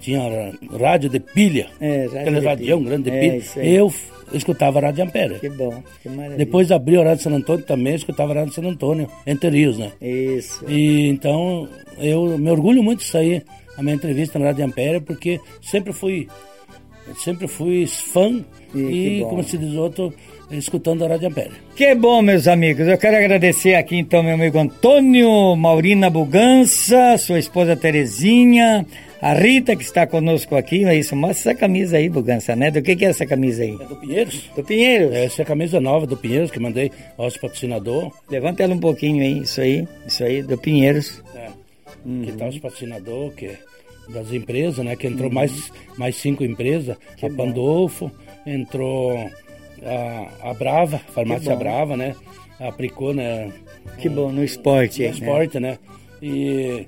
[0.00, 3.44] tinha rádio de pilha, é, aquele radião grande de é, pilha.
[3.56, 3.92] Eu
[4.32, 5.38] escutava a Rádio Ampere.
[5.38, 6.36] Que bom, que maravilha.
[6.36, 9.92] Depois abriu a Rádio San Antônio também, escutava a Rádio San Antônio, entre rios, né?
[10.00, 10.64] Isso.
[10.68, 11.68] E então
[11.98, 13.42] eu me orgulho muito disso aí,
[13.76, 16.28] a minha entrevista na Rádio Ampere, porque sempre fui,
[17.16, 20.12] sempre fui fã e, e como se diz outro,
[20.50, 21.52] escutando a Rádio Ampere.
[21.76, 22.86] Que bom, meus amigos.
[22.86, 28.86] Eu quero agradecer aqui então meu amigo Antônio, Maurina Bugança, sua esposa Terezinha,
[29.20, 32.70] a Rita que está conosco aqui, é isso, mostra essa camisa aí, Bugança, né?
[32.70, 33.76] Do que, que é essa camisa aí?
[33.78, 34.50] É do Pinheiros.
[34.54, 35.12] Do Pinheiros?
[35.12, 38.12] Essa é a camisa nova do Pinheiros que mandei ao patrocinador.
[38.30, 41.22] Levanta ela um pouquinho aí, isso aí, isso aí, do Pinheiros.
[41.34, 41.48] É.
[42.06, 42.22] Uhum.
[42.22, 43.58] Que tá os patrocinador, que é
[44.08, 44.96] das empresas, né?
[44.96, 45.34] Que entrou uhum.
[45.34, 46.96] mais, mais cinco empresas.
[47.16, 48.10] Que a Pandolfo,
[48.46, 49.28] entrou
[49.84, 52.14] a, a Brava, farmácia Brava, né?
[52.60, 53.52] Aplicou, né?
[53.98, 55.02] Que bom, no esporte.
[55.02, 55.70] No esporte, né?
[55.70, 55.78] né?
[56.20, 56.86] E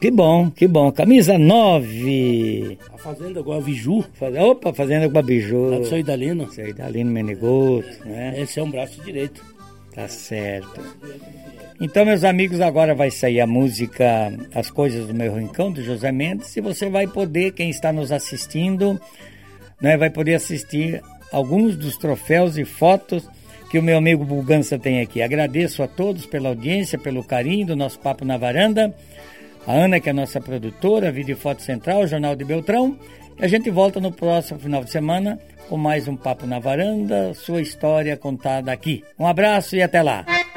[0.00, 0.90] que bom, que bom.
[0.90, 2.78] Camisa 9.
[2.94, 4.02] A Fazenda Guaviju.
[4.48, 5.70] Opa, Fazenda Guaviju.
[5.70, 6.50] Lá do seu Idalino.
[6.50, 8.34] Seu Idalino Menegoto, né?
[8.40, 9.44] Esse é um braço direito.
[9.94, 10.80] Tá certo.
[11.78, 16.10] Então, meus amigos, agora vai sair a música As Coisas do Meu Rincão, do José
[16.10, 18.98] Mendes, e você vai poder, quem está nos assistindo,
[19.82, 21.02] né, vai poder assistir
[21.32, 23.28] alguns dos troféus e fotos
[23.70, 25.22] que o meu amigo Bugança tem aqui.
[25.22, 28.94] Agradeço a todos pela audiência, pelo carinho do nosso Papo na Varanda.
[29.66, 32.98] A Ana, que é a nossa produtora, Vídeo Foto Central, Jornal de Beltrão.
[33.38, 37.32] E a gente volta no próximo final de semana com mais um Papo na Varanda,
[37.32, 39.04] sua história contada aqui.
[39.16, 40.49] Um abraço e até lá!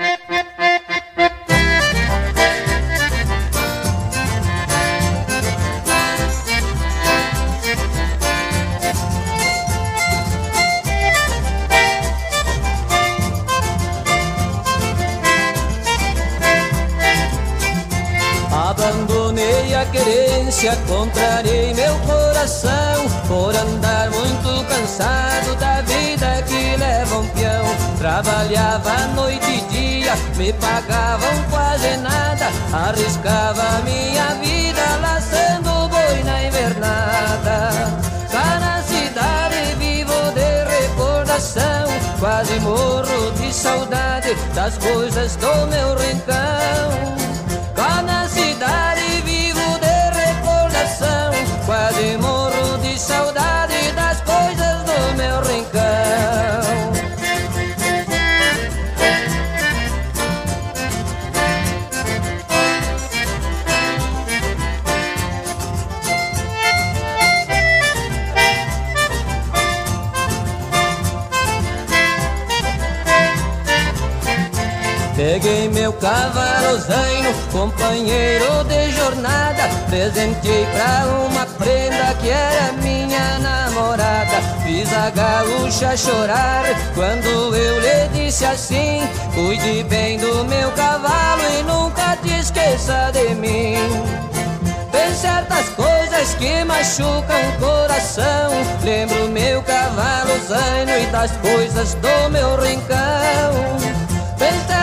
[28.14, 37.72] Trabalhava noite e dia, me pagavam quase nada, arriscava minha vida laçando boi na invernada.
[38.32, 41.88] Cá na cidade vivo de recordação,
[42.20, 47.16] quase morro de saudade das coisas do meu rincão.
[47.74, 49.24] Cá na cidade
[51.66, 53.63] quase morro de saudade
[75.16, 84.42] Peguei meu cavalo zaino, companheiro de jornada, presentei pra uma prenda que era minha namorada.
[84.64, 91.62] Fiz a gaúcha chorar quando eu lhe disse assim: Cuide bem do meu cavalo e
[91.62, 93.76] nunca te esqueça de mim.
[94.92, 98.52] Tem certas coisas que machucam o coração.
[98.84, 104.03] Lembro meu cavalo zaino e das coisas do meu rincão.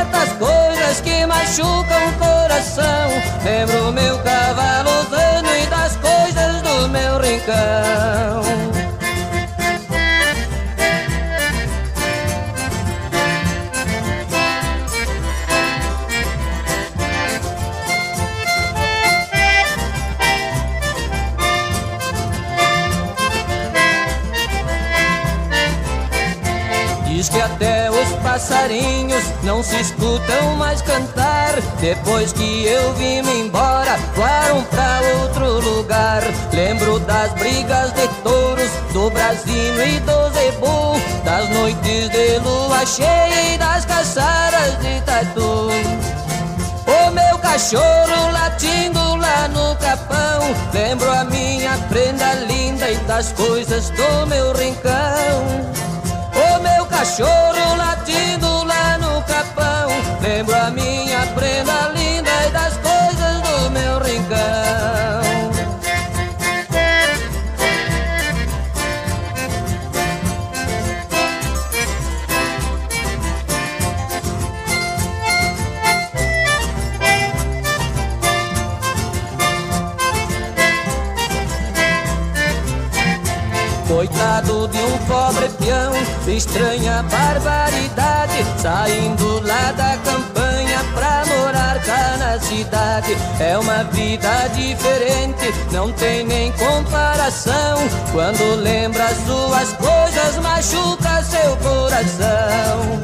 [0.00, 3.10] Certas coisas que machucam o coração.
[3.44, 8.40] Lembro meu cavalo zaino e das coisas do meu rincão.
[27.30, 27.79] Que até
[28.40, 31.60] passarinhos não se escutam mais cantar.
[31.78, 36.22] Depois que eu vim-me embora, voaram pra outro lugar.
[36.52, 43.54] Lembro das brigas de touros, do Brasil e do Zebu, das noites de lua cheia
[43.54, 45.68] e das caçadas de tatu.
[46.86, 50.40] O meu cachorro latindo lá no capão
[50.72, 55.70] Lembro a minha prenda linda e das coisas do meu rincão
[57.00, 58.19] cachorro latindo
[86.50, 93.16] estranha barbaridade, saindo lá da campanha pra morar cá na cidade.
[93.38, 97.78] É uma vida diferente, não tem nem comparação.
[98.10, 103.00] Quando lembra suas coisas, machuca seu coração.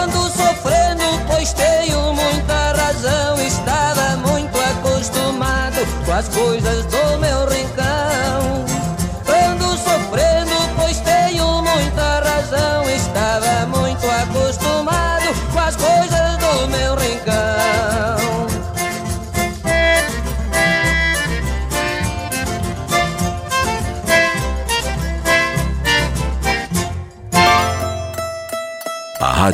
[0.00, 3.44] Ando sofrendo, pois tenho muita razão.
[3.44, 7.11] Estava muito acostumado com as coisas do